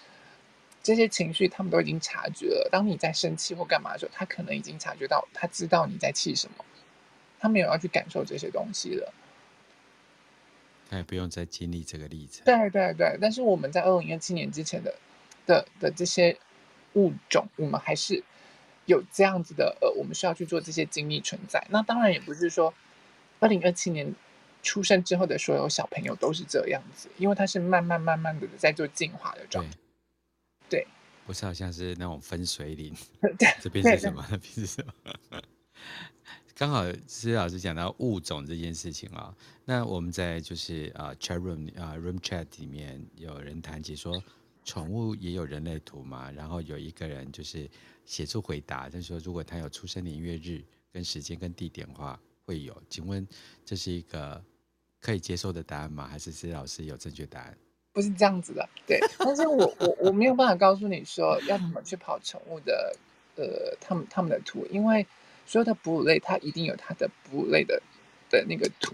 [0.88, 2.70] 这些情绪，他们都已经察觉了。
[2.72, 6.64] 当你在生气或干嘛的时候，他可能已经察觉到，他知道你在气什么，
[7.38, 9.14] 他没有要去感受这些东西了。
[10.90, 12.46] 他也不用再经历这个历程。
[12.46, 14.96] 对对对，但是我们在二零一七年之前的
[15.46, 16.38] 的的这些
[16.94, 18.24] 物种，我们还是
[18.86, 21.68] 有这样子的呃，我们需要去做这些经历存在。
[21.70, 22.74] 那当然也不是说
[23.42, 24.16] 二零二七年
[24.64, 29.76] 出生之后的所有小朋友都是这样子，因为它是慢慢慢慢的在做进化的状态。
[31.28, 32.95] 不是好像是那种分水岭。
[33.61, 34.25] 这边是什么？
[34.32, 34.93] 那边是什么？
[36.55, 44.23] 刚好思思老师讲到物种这件事情啊，那我们在就是啊 chat room 啊 room chat 里面有人谈起说，
[44.63, 47.69] 宠物也有人类图嘛，然后有一个人就是
[48.05, 53.28] 写出回答，就是说如果他有出生年月日跟时间跟地点的话会有，请问
[53.63, 54.43] 这是一个
[54.99, 56.07] 可以接受的答案吗？
[56.07, 57.57] 还是思思老师有正确答案？
[57.98, 62.95] 不是这样子的，对，但是我我我没有办法告诉你说要怎么去跑宠物的
[63.36, 65.04] 呃他们他们的图，因为。
[65.50, 67.82] 所有的哺乳类，它一定有它的哺乳类的
[68.30, 68.93] 的那个图，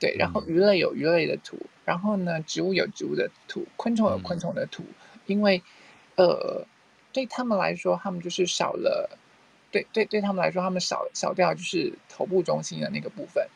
[0.00, 0.12] 对。
[0.18, 4.82] 然后鱼类有鱼类的图，然后呢，植物有植物的图，昆虫有昆虫的图。
[4.82, 5.62] 嗯、因为，
[6.16, 6.66] 呃，
[7.12, 9.16] 对他们来说，他们就是少了，
[9.70, 13.46] 对对对他们来说，他们少少掉就是头部中心的那个部分。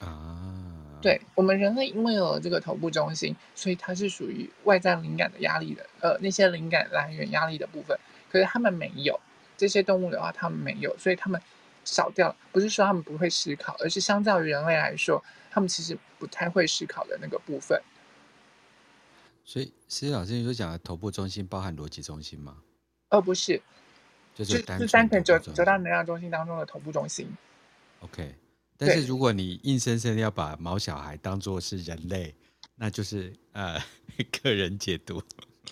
[0.00, 0.45] 啊。
[1.02, 7.98] 对我们人类，因为有了这个头部中心，所以它是属于外在灵感的压力的，呃，那些灵感来源压力的部分，
[8.30, 9.20] 可是他们没有。
[9.58, 11.40] 这些动物的话，他们没有，所以他们
[11.82, 12.36] 少掉了。
[12.52, 17.80] 不是说他们不会思考，而是相较于人类来说，他们其实不太会思考的那个部分。
[19.46, 22.58] 所以，思思老师，你说讲的头部中心包含逻辑中心吗？
[23.08, 23.62] 呃，不是，
[24.34, 27.26] 就是单是单纯九九大能量中心当中的头部中心。
[28.00, 28.34] OK，
[28.78, 32.34] 但是如果你硬生生要把毛小孩当做是人类，
[32.74, 33.78] 那就是呃
[34.42, 35.22] 个人解读。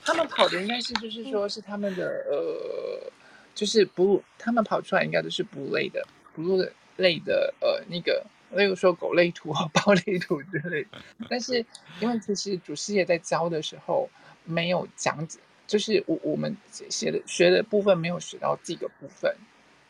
[0.02, 3.12] 他们跑的应该是，就是说是他们的呃。
[3.54, 6.60] 就是哺乳，他们跑出来应该都是哺乳类的，哺乳
[6.96, 10.88] 类的呃那个，例如说狗类图啊、 豹类图之类的。
[11.30, 11.64] 但是
[12.00, 14.10] 因为其实祖师爷在教的时候
[14.42, 15.38] 没有讲解，
[15.68, 16.56] 就是我我们
[16.90, 19.32] 写的学的部分没有学到这个部分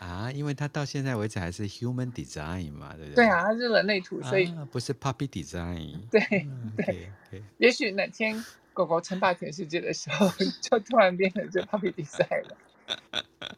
[0.05, 3.25] 啊，因为它到现在为止还是 human design 嘛，对不对？
[3.25, 5.99] 对啊，它是人类图，所以、啊、不是 puppy design。
[6.11, 6.21] 对
[6.77, 7.43] 对，对 okay.
[7.57, 8.45] 也许哪天
[8.75, 10.31] 狗狗称霸全世界的时候，
[10.61, 12.57] 就突然变成这 puppy design 了。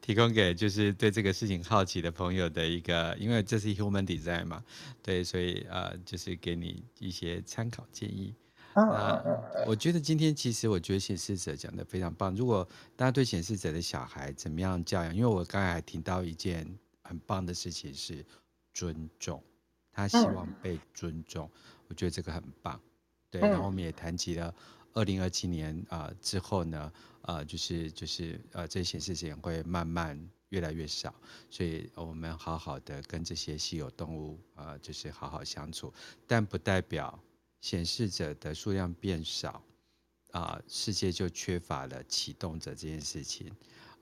[0.00, 4.62] 提供给就是对这个事情好奇的朋友的一个，因为这是 human design 嘛，
[5.02, 8.32] 对，所以呃，就是给你一些参考建议。
[8.74, 12.34] 啊、呃，我觉得今天其实我觉得显示者讲的非常棒。
[12.34, 16.66] 如果大家对显示者的小孩怎么样教养，因为我刚才还听到一件
[17.02, 18.24] 很棒的事情是
[18.72, 19.42] 尊重，
[19.92, 21.48] 他希望被尊重，
[21.88, 22.80] 我觉得这个很棒。
[23.30, 24.54] 对，然后我们也谈及了。
[24.92, 30.16] 二零二七年啊、呃、之后呢，呃，就是就是呃，这些显示者会慢慢
[30.50, 31.12] 越来越少，
[31.50, 35.92] 所以我们好好的跟这些稀有动物啊、呃，就是好好相处，
[36.28, 37.18] 但不代表
[37.64, 39.52] 显示者的数量变少
[40.32, 43.50] 啊、呃，世界就缺乏了启动者这件事情。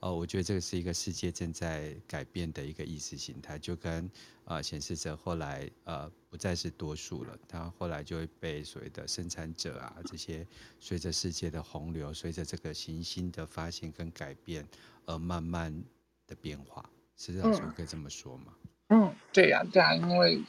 [0.01, 4.11] 呃，我觉得这个是一个世界正在改变的一个意识形态，就跟
[4.43, 10.45] 呃显示者后来呃不再是多数了，他后来就会被所谓的生产者啊这些
[10.81, 14.67] 随着世界的洪流，随着这个行星的发现跟改变
[15.05, 15.73] 而慢慢
[16.27, 16.83] 的变化，
[17.15, 18.53] 是老师可以这么说吗？
[18.89, 20.43] 嗯，对呀、啊，对啊，因为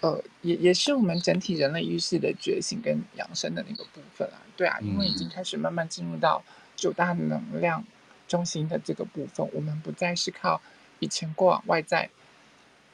[0.00, 6.44] 呃也也是我们整体人类意识的觉醒跟养生的那个部分啊，对啊，因为已经开始慢慢进入到
[6.74, 7.84] 九大能量。
[8.28, 10.60] 中心的这个部分，我们不再是靠
[10.98, 12.10] 以前过往外在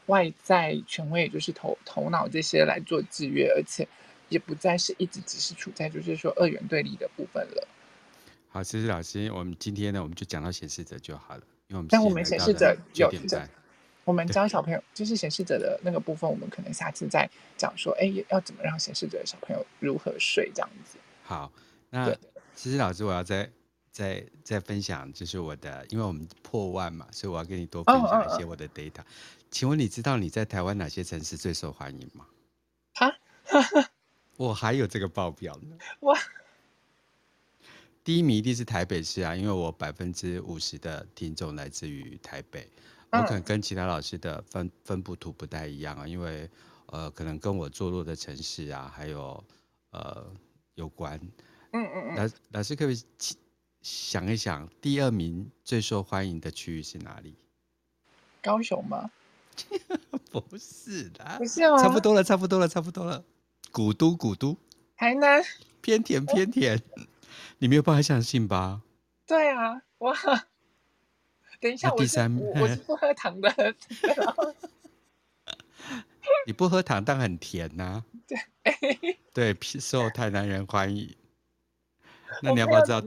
[0.04, 3.88] 外在权威，也就是头头脑这些来做制约，而且
[4.28, 7.66] 也不再是一直只是处在就是说二元对立的部分了。
[8.50, 13.10] 好，谢谢老师，我们今天呢，我们就讲到显示者就好了，因为我们但我们显示者有
[14.04, 20.98] 我们教小朋友就是显示者的那个部分，我们可能下次再讲说，哎，要怎么让显示者的小朋友如何睡这样子。
[21.22, 21.52] 好，
[21.90, 22.14] 那
[22.54, 23.50] 其实老师，我要再。
[23.92, 29.00] 再再分享，就是我的，因为我们破万嘛，所以我要跟你多分享一些我的 data。
[29.00, 29.06] Oh, oh, oh.
[29.50, 32.26] 请问你知道你在台湾哪些城市最受欢迎吗？
[32.94, 33.14] 哈，
[34.38, 35.76] 我还有这个报表呢。
[36.00, 36.18] 哇，
[38.02, 42.66] 第一名一定是台北市啊，因为我百分之五十的听众来自于台北。
[43.12, 46.48] 我可能跟其他老师的分分布图不太一样啊，因为
[46.86, 49.44] 呃，可能跟我坐落的城市啊，还有
[49.90, 50.26] 呃
[50.74, 51.20] 有关。
[51.72, 52.16] 嗯嗯嗯。
[52.16, 53.36] 老老师可不可以？
[53.82, 57.34] 想一想，第二名最受欢迎的区域是哪里？
[58.40, 59.10] 高雄吗？
[60.30, 61.82] 不是的，不是吗？
[61.82, 63.24] 差不多了，差不多了，差不多了。
[63.72, 64.56] 古都，古都，
[64.96, 65.42] 台南，
[65.80, 66.80] 偏甜，偏甜。
[67.58, 68.82] 你没有办法相信吧？
[69.26, 70.14] 对啊，哇！
[71.62, 73.48] 等一下，第三我是我，我是不喝糖的。
[76.44, 78.04] 你不喝糖，但很甜呐、啊。
[78.26, 78.36] 对，
[79.54, 81.14] 对，受台南人欢迎。
[82.42, 83.00] 那你要不要知道？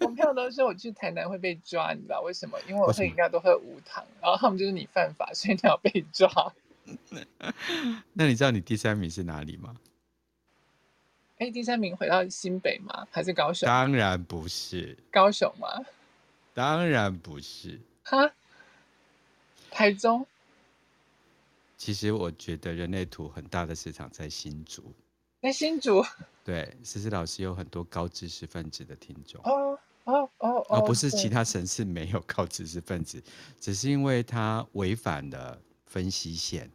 [0.00, 2.56] 我朋友都说我去台南会被抓，你知道为什么？
[2.68, 6.30] 因为我喝饮料都喝无糖，然后他们就是你犯法，所以你要被抓。
[8.14, 9.74] 那你知道你第三名是哪里吗？
[11.38, 13.08] 哎，第三名回到新北吗？
[13.10, 13.66] 还是高雄？
[13.66, 14.96] 当然不是。
[15.10, 15.68] 高雄吗？
[16.54, 17.80] 当然不是。
[18.02, 18.30] 哈？
[19.70, 20.26] 台中？
[21.76, 24.92] 其实我觉得人类图很大的市场在新竹。
[25.40, 26.04] 在新竹？
[26.44, 29.40] 对，思思老师有很多高知识分子的听众。
[29.44, 30.80] 哦哦哦哦！
[30.82, 33.22] 不是其他城市没有高知识分子，
[33.60, 36.70] 只是因为他违反了分析线。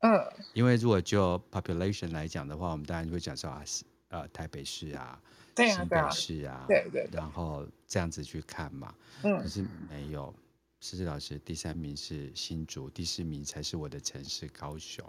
[0.00, 0.10] 嗯。
[0.54, 3.84] 因为如果就 population 来讲的话，我们当然会讲说啊是。
[4.08, 5.16] 呃，台北市啊，
[5.60, 8.92] 对啊，新北市啊，对对，然后这样子去看嘛，
[9.22, 10.34] 嗯，可是没有，
[10.80, 15.04] 思思老师第三名是新竹，第四名才是我的城市高雄。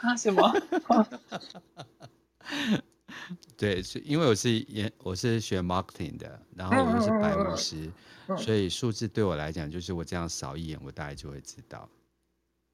[0.00, 0.16] 啊？
[0.16, 0.50] 什么？
[3.56, 7.90] 对，是因为我是研，我是学 marketing 的，然后我又是白巫师，
[8.36, 11.88] 所以数字对我来讲，就是我这样扫一眼，我大概就会知道。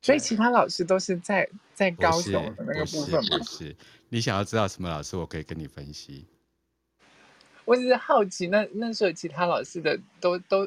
[0.02, 3.28] 所以其他老师都是在在高雄的那个部分吗？
[3.30, 3.76] 不是，不是，
[4.10, 6.26] 你想要知道什么老师，我可以跟你分析。
[7.64, 10.66] 我只是好奇，那那时候其他老师的都都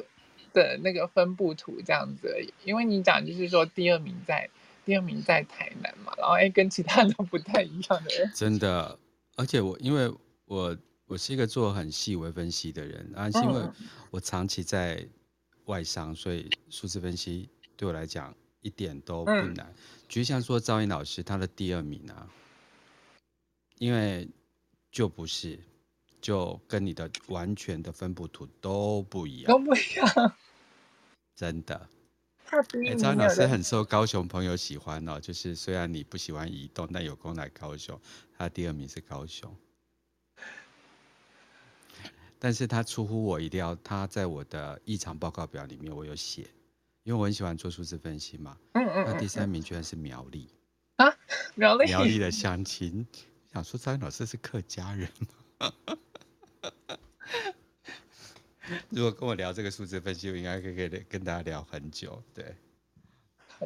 [0.52, 2.52] 的那个分布图这样子而已。
[2.64, 4.48] 因为你讲就是说第二名在
[4.84, 8.30] 第二名在台南嘛，然后哎跟其他都不太一样的人。
[8.34, 8.98] 真的，
[9.36, 10.12] 而且我因为
[10.46, 10.76] 我
[11.06, 13.62] 我是一个做很细微分析的人，啊，是因为
[14.10, 15.06] 我长期在
[15.66, 18.34] 外商，所以数字分析对我来讲。
[18.60, 19.74] 一点都不难，嗯、
[20.08, 22.28] 就像说赵英老师他的第二名啊，
[23.78, 24.28] 因为
[24.90, 25.60] 就不是，
[26.20, 30.36] 就跟你的完全的分布图都不一样，都不一样，
[31.34, 31.88] 真的。
[32.44, 38.00] 他第一名，赵英老师很受高雄朋友喜欢哦，就是虽然你不喜欢移动，但有空来高雄，
[38.36, 39.54] 他第二名是高雄，
[42.38, 46.48] 但是他出乎我意料，他在我的异常报告表里面我有写。
[47.04, 50.46] 因为我很喜欢做数字分析嘛，嗯嗯，那第三名居然是苗栗。
[50.96, 51.06] 啊，
[51.54, 51.86] 苗栗？
[51.86, 53.06] 苗栗的乡亲，
[53.50, 55.10] 想说张老师是客家人
[55.58, 55.72] 吗？
[58.90, 62.22] 如果跟我聊这个数字分析，我应该可以跟跟大家聊很久。
[62.34, 62.54] 对，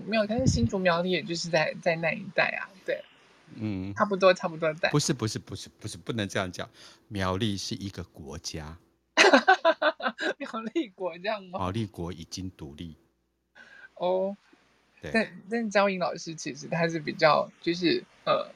[0.06, 3.02] 没有，但是新竹苗栗也就是在在那一带啊，对，
[3.56, 4.88] 嗯，差不多差不多在。
[4.90, 6.68] 不是不是不是不是不能这样讲，
[7.08, 8.78] 苗栗是一个国家，
[10.38, 11.58] 苗栗国这样吗？
[11.58, 12.96] 苗栗国已经独立。
[13.94, 14.36] 哦，oh,
[15.00, 18.50] 对但但赵颖老师其实他是比较就是呃，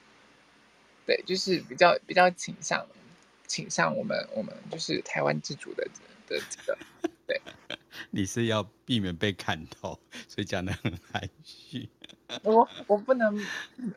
[1.07, 2.87] 对，就是比较比较倾向
[3.47, 5.85] 倾向我们我们就是台湾自主的
[6.27, 6.79] 的这个，
[7.27, 7.41] 对。
[8.11, 11.89] 你是要避免被砍头，所以讲的很含蓄。
[12.43, 13.47] 我我不能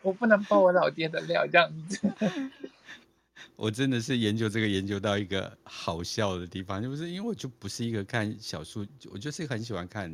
[0.02, 2.10] 我不能爆我老爹的料这样子。
[3.56, 10.10] 我真的是研究这个研究到一个好笑的地方，就是因为我就不是一个看小数，我就是很喜欢看。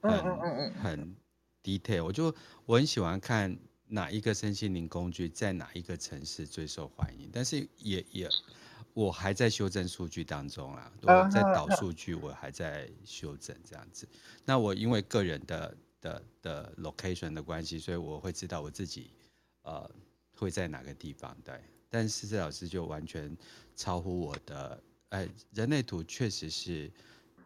[0.00, 1.16] 很嗯嗯嗯很
[1.62, 2.34] detail，我就
[2.66, 3.56] 我很喜欢看
[3.86, 8.28] 哪一个身心灵工具在哪一个城市最受欢迎，但是也也
[8.94, 14.08] 我还在修正数据当中啊，我在导数据，我还在修正这样子。
[14.44, 19.10] 那我因为个人的的的 location 的关系，所以我会知道我自己
[19.62, 19.90] 呃
[20.36, 21.60] 会在哪个地方对。
[21.90, 23.36] 但思思老师就完全
[23.76, 26.90] 超乎我的，哎，人类图确实是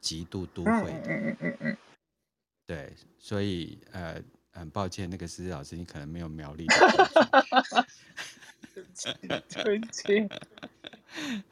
[0.00, 1.02] 极度都会的。
[1.06, 1.76] 嗯嗯嗯
[2.66, 4.22] 对，所以呃，
[4.52, 6.76] 很抱歉，那个思思老师，你可能没有苗栗的。
[8.74, 9.08] 对不起，
[9.64, 10.28] 对不起。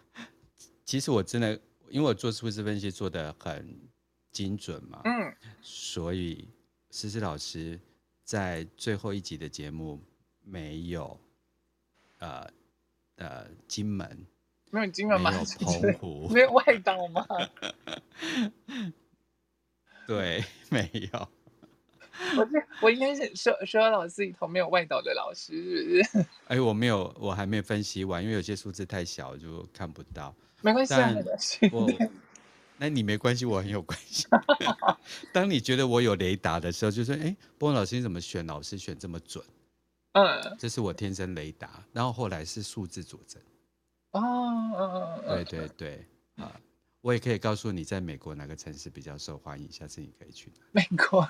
[0.84, 1.52] 其实我真的，
[1.90, 3.76] 因为我做数字分析做的很
[4.30, 6.48] 精准嘛，嗯，所以
[6.90, 7.78] 思思老师
[8.24, 10.00] 在最后一集的节目
[10.44, 11.18] 没有，
[12.18, 12.48] 呃
[13.16, 14.26] 呃，金门，
[14.70, 15.30] 没有金门吗？
[15.30, 17.26] 没有 澎湖，没有外岛吗？
[20.06, 21.28] 对，没有。
[22.36, 22.48] 我
[22.82, 26.26] 我应该是说说老师里头没有外岛的老师，是不是？
[26.48, 30.34] 哎，我没有，我还没分析完，因为有些数字太小就看不到。
[30.62, 31.70] 没关系，啊没关系。
[31.72, 31.88] 我，
[32.78, 34.26] 那你没关系，我很有关系。
[35.32, 39.44] 当你觉得我有雷达的时候，就说：“哎，波老师你怎么选老师选这么准？”
[40.12, 41.84] 嗯，这是我天生雷达。
[41.92, 43.40] 然后后来是数字佐证。
[44.12, 46.06] 哦，对对对，
[46.36, 46.52] 啊。
[47.02, 50.50] 我也可以告诉你，在美国哪个城市比较受欢迎，下次你可以去。
[50.72, 51.28] 美国，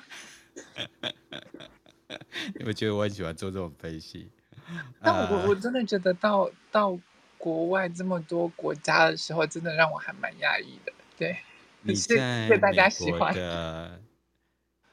[2.64, 4.30] 我觉得我很喜欢做这种分析。
[5.02, 6.98] 但我我真的觉得到到
[7.38, 10.92] 国外这么多国家的时候，真的让我还蛮讶异的。
[11.16, 11.38] 对，
[11.82, 12.56] 你在美
[12.98, 14.00] 国的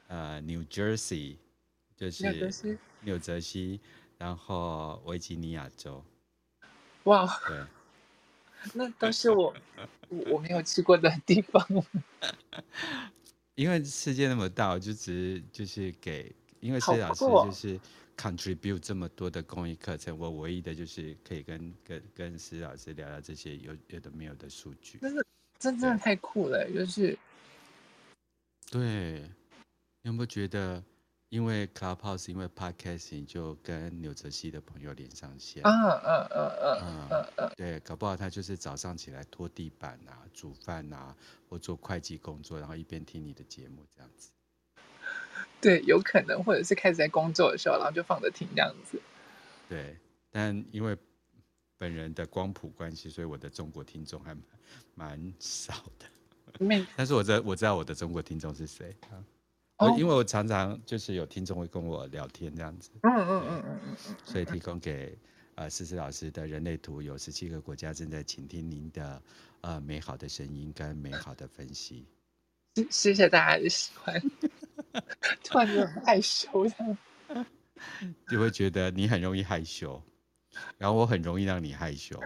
[0.08, 1.38] 呃 New Jersey，
[1.96, 2.24] 就是
[3.02, 3.80] 纽泽西，
[4.18, 6.04] 然后维吉尼亚州。
[7.06, 7.66] 哇，对，
[8.76, 9.54] 那都是我
[10.10, 11.66] 我没有去过的地方。
[13.56, 17.80] 因为世界那么大，我就只是就是给，因为施老师就是
[18.18, 24.98] contribute 这么多的公益课程，我唯一的就是可以跟跟跟施老师聊聊这些有有的没有的数据。
[25.00, 25.26] 真的，
[25.60, 27.18] 真的太酷了，就是。
[28.72, 29.22] 对，
[30.02, 30.84] 你有没有觉得？
[31.34, 35.64] 因为 Clubhouse，因为 Podcasting 就跟纽泽西的朋友连上线。
[35.64, 41.16] 嗯嗯嗯嗯嗯嗯，对，搞不好他就是早上起来拖地板啊、煮饭啊，
[41.50, 44.30] 或做会计工作，然后一边听你的节目这样子。
[45.60, 49.02] 对，有可能，或者是开始在工作的时候，然后就放着听这样子。
[49.68, 49.98] 对，
[50.30, 50.96] 但因为
[51.80, 54.46] 本人的光谱关系，所以我的中国听众还蛮，
[54.94, 56.06] 蛮少的。
[56.60, 59.18] 没， 但是我知道我知道我的中国听众是谁啊？
[59.98, 63.80] 因为我常常就是有听众会跟我聊天这样子，嗯嗯嗯嗯
[64.10, 65.18] 嗯，所以提供给
[65.56, 69.22] 呃思思老师的人类图有十七个国家正在倾听您的
[69.62, 72.06] 呃美好的声音跟美好的分析，
[72.90, 74.22] 谢谢大家的喜欢，
[75.44, 77.46] 突然就很害羞这样，
[78.30, 80.02] 就会觉得你很容易害羞，
[80.78, 82.20] 然后我很容易让你害羞，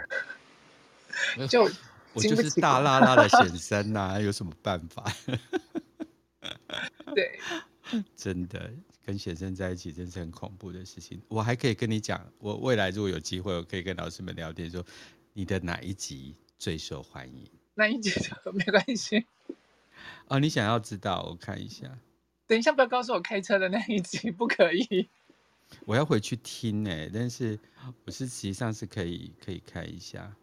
[1.49, 1.70] 就。
[2.14, 5.03] 我就是大拉拉的显身呐、啊，有什么办法？
[7.18, 7.39] 对，
[8.15, 8.72] 真的
[9.03, 11.20] 跟学生在一起真是很恐怖的事情。
[11.30, 14.86] 我还可以跟你讲，我未来如果有机会，我可以跟老师们聊天，说
[15.34, 17.49] 你的哪一集最受欢迎？
[17.74, 18.11] 哪一集
[18.53, 19.26] 没关系。
[20.28, 21.24] 哦，你想要知道？
[21.24, 21.97] 我看一下。
[22.45, 25.09] 等一下，不要告诉我开车的那一集，不可以。
[25.86, 27.59] 我要回去听哎，但是
[28.05, 30.36] 我是实际上是可以可以看一下，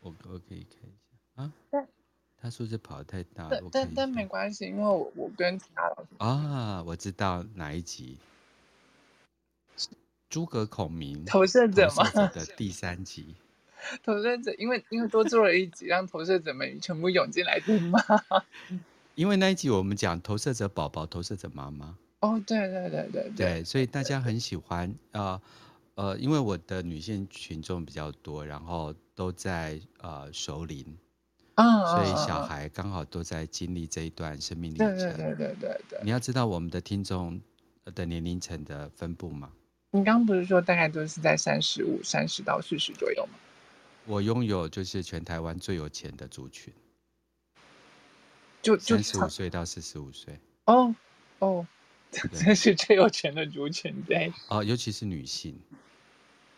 [0.00, 1.52] 我我可以看一下啊。
[2.40, 8.16] 他说是跑得太大，但但但没关系，因为我我跟其他老师啊，我知道哪一集，
[10.30, 12.04] 诸葛孔明投射者吗？
[12.28, 13.34] 的第三集，
[14.04, 17.98] 投射者，因为因为多做了一集，让投射者们全部涌进来听吗？
[19.16, 21.96] 因为那一集我们讲投射者宝宝、投射者妈妈。
[22.20, 25.40] 哦，对对对对对，对，所以大家很喜欢啊，
[25.96, 30.64] 呃，因为我的女性群众比较多，然后都在呃熟
[31.64, 31.86] 龄。
[31.86, 34.96] 所以小孩刚好都在经历这一段生命历程。
[34.96, 36.00] 对对对对对。
[36.02, 37.40] 你要知道我们的听众
[37.94, 39.50] 的年龄层的分布吗？
[39.90, 43.38] 你刚刚不是说大概都是在三十五、三十到四十左右吗？
[44.04, 46.72] 我拥有就是全台湾最有钱的族群，
[48.62, 50.38] 就三十五岁到四十五岁。
[50.64, 50.94] 哦
[51.40, 51.66] 哦，
[52.10, 54.32] 这是最有钱的族群，对。
[54.48, 55.58] 哦，尤其是女性。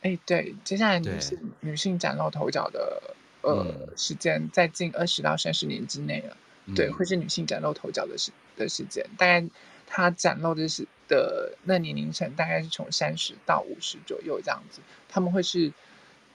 [0.02, 3.16] 哎，对，接下来女性女性崭露头角的。
[3.42, 6.36] 呃，嗯、时间在近二十到三十年之内了，
[6.66, 9.04] 嗯、对，会是女性崭露头角的时的时间。
[9.16, 9.48] 大概
[9.86, 14.80] 她崭露的是的那年龄层，大概是从三十到五十左右这样子。
[15.08, 15.72] 他们会是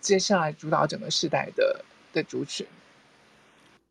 [0.01, 2.65] 接下来主导整个世代的的族群。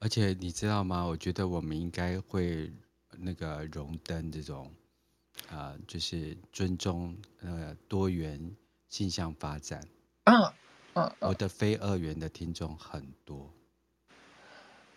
[0.01, 1.05] 而且你知道吗？
[1.05, 2.71] 我觉得我们应该会
[3.17, 4.71] 那个荣登这种
[5.49, 8.55] 啊、呃，就是尊重呃多元
[8.89, 9.81] 性向发展。
[10.24, 10.53] 嗯。
[10.95, 13.53] 嗯，我的非二元的听众很多。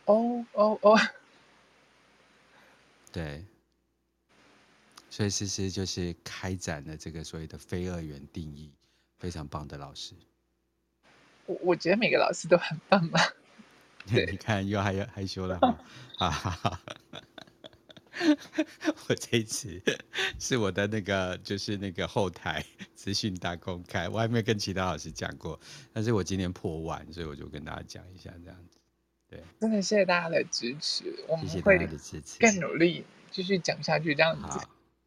[0.05, 0.99] 哦哦哦，
[3.11, 3.43] 对，
[5.09, 8.71] 所以思思就是开展了这个所谓的非二元定义，
[9.17, 10.13] 非常棒的老师。
[11.45, 13.19] 我我觉得每个老师都很棒嘛。
[14.07, 15.77] 对，你看又害害羞了哈，
[16.17, 16.81] 哈哈哈。
[19.07, 19.81] 我这一次
[20.39, 22.65] 是我的那个，就是那个后台
[22.95, 25.59] 资讯大公开，我还没有跟其他老师讲过，
[25.93, 28.77] 但是我今天破万，所以我就跟大家讲一下这样子。
[29.29, 31.77] 对，真的谢谢大家的支持，我们会
[32.39, 34.59] 更努力继续讲下去这样子。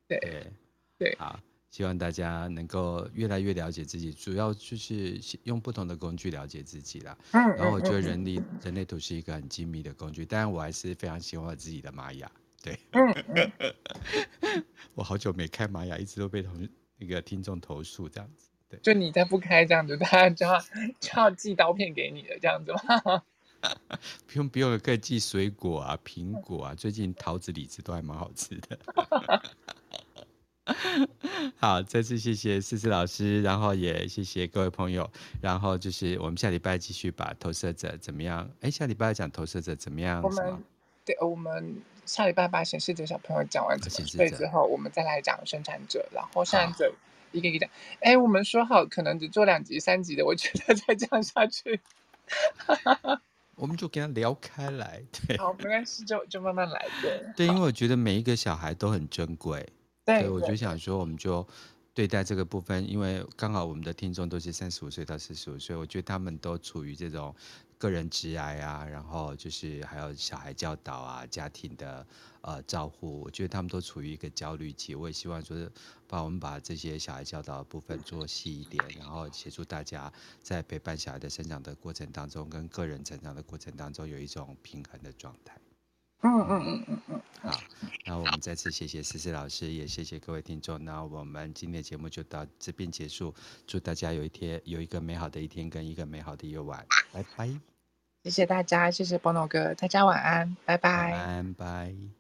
[0.06, 0.52] 对对，
[0.98, 7.16] 对好，希望大家能够越来越了解自己，主要就是用不同的工具了解自己啦。
[7.32, 12.30] 嗯，然后我觉得人力人类图是一个很精密的工具，当然我还是非常喜欢我自己的玛雅。
[12.62, 12.78] 对，
[14.94, 16.68] 我好久没开玛雅，一直都被同
[16.98, 18.50] 那个听众投诉这样子。
[18.68, 20.60] 对，就你再不开这样子，大家就要
[21.00, 23.22] 就要寄刀片给你了，这样子吗？
[24.26, 28.78] 不用不用，可以寄水果啊，苹果啊，最近桃子、李子都还蛮好吃的。
[31.56, 35.10] 好，再次谢谢思思老师，然后也谢谢各位朋友，
[35.40, 38.48] 然后就是我们下礼拜继续把投射者怎么样？
[38.60, 40.22] 哎，下礼拜讲投射者怎么样？
[40.22, 40.62] 我们
[41.04, 41.82] 对，我们。
[42.10, 46.92] 下礼拜把显示者小朋友讲完怎么睡之后，我们再来讲生产者，然后生产者
[47.30, 47.70] 一个一个讲。
[48.00, 51.80] 哎，我们说好可能只做两集、三集的，我觉得再这样下去，
[53.54, 55.00] 我们就跟他聊开来。
[55.28, 56.84] 对，好，没关系，就就慢慢来。
[57.00, 59.68] 对，对，因为我觉得每一个小孩都很珍贵。
[60.04, 61.46] 对，我就想说，我们就。
[61.92, 67.34] 对待这个部分，因为刚好我们的听众都是三十五岁到四十五岁，我觉得他们都处于这种
[67.80, 72.06] 个人职癌啊，然后就是还有小孩教导啊、家庭的
[72.42, 74.94] 呃照顾，我觉得他们都处于一个焦虑期。
[74.94, 75.72] 我也希望说是
[76.06, 80.12] 把我们把这些小孩教导的部分做细一点，然后协助大家
[80.42, 85.58] 在陪伴小孩的生长的过程当中，跟个人成长的过程当中有一种平衡的状态。
[86.22, 87.20] 嗯嗯嗯嗯嗯，
[87.50, 87.60] 好，
[88.04, 90.82] 那我们再次谢谢思思老师，也谢谢各位听众。
[90.84, 93.34] 那我们今天的节目就到这边结束，
[93.66, 97.48] 祝大家有一天有一个美好的一天跟一个美好的夜晚，拜拜。
[98.22, 101.12] 谢谢大家，谢谢波诺哥，大家晚安，拜拜。
[101.12, 102.19] 晚安，拜。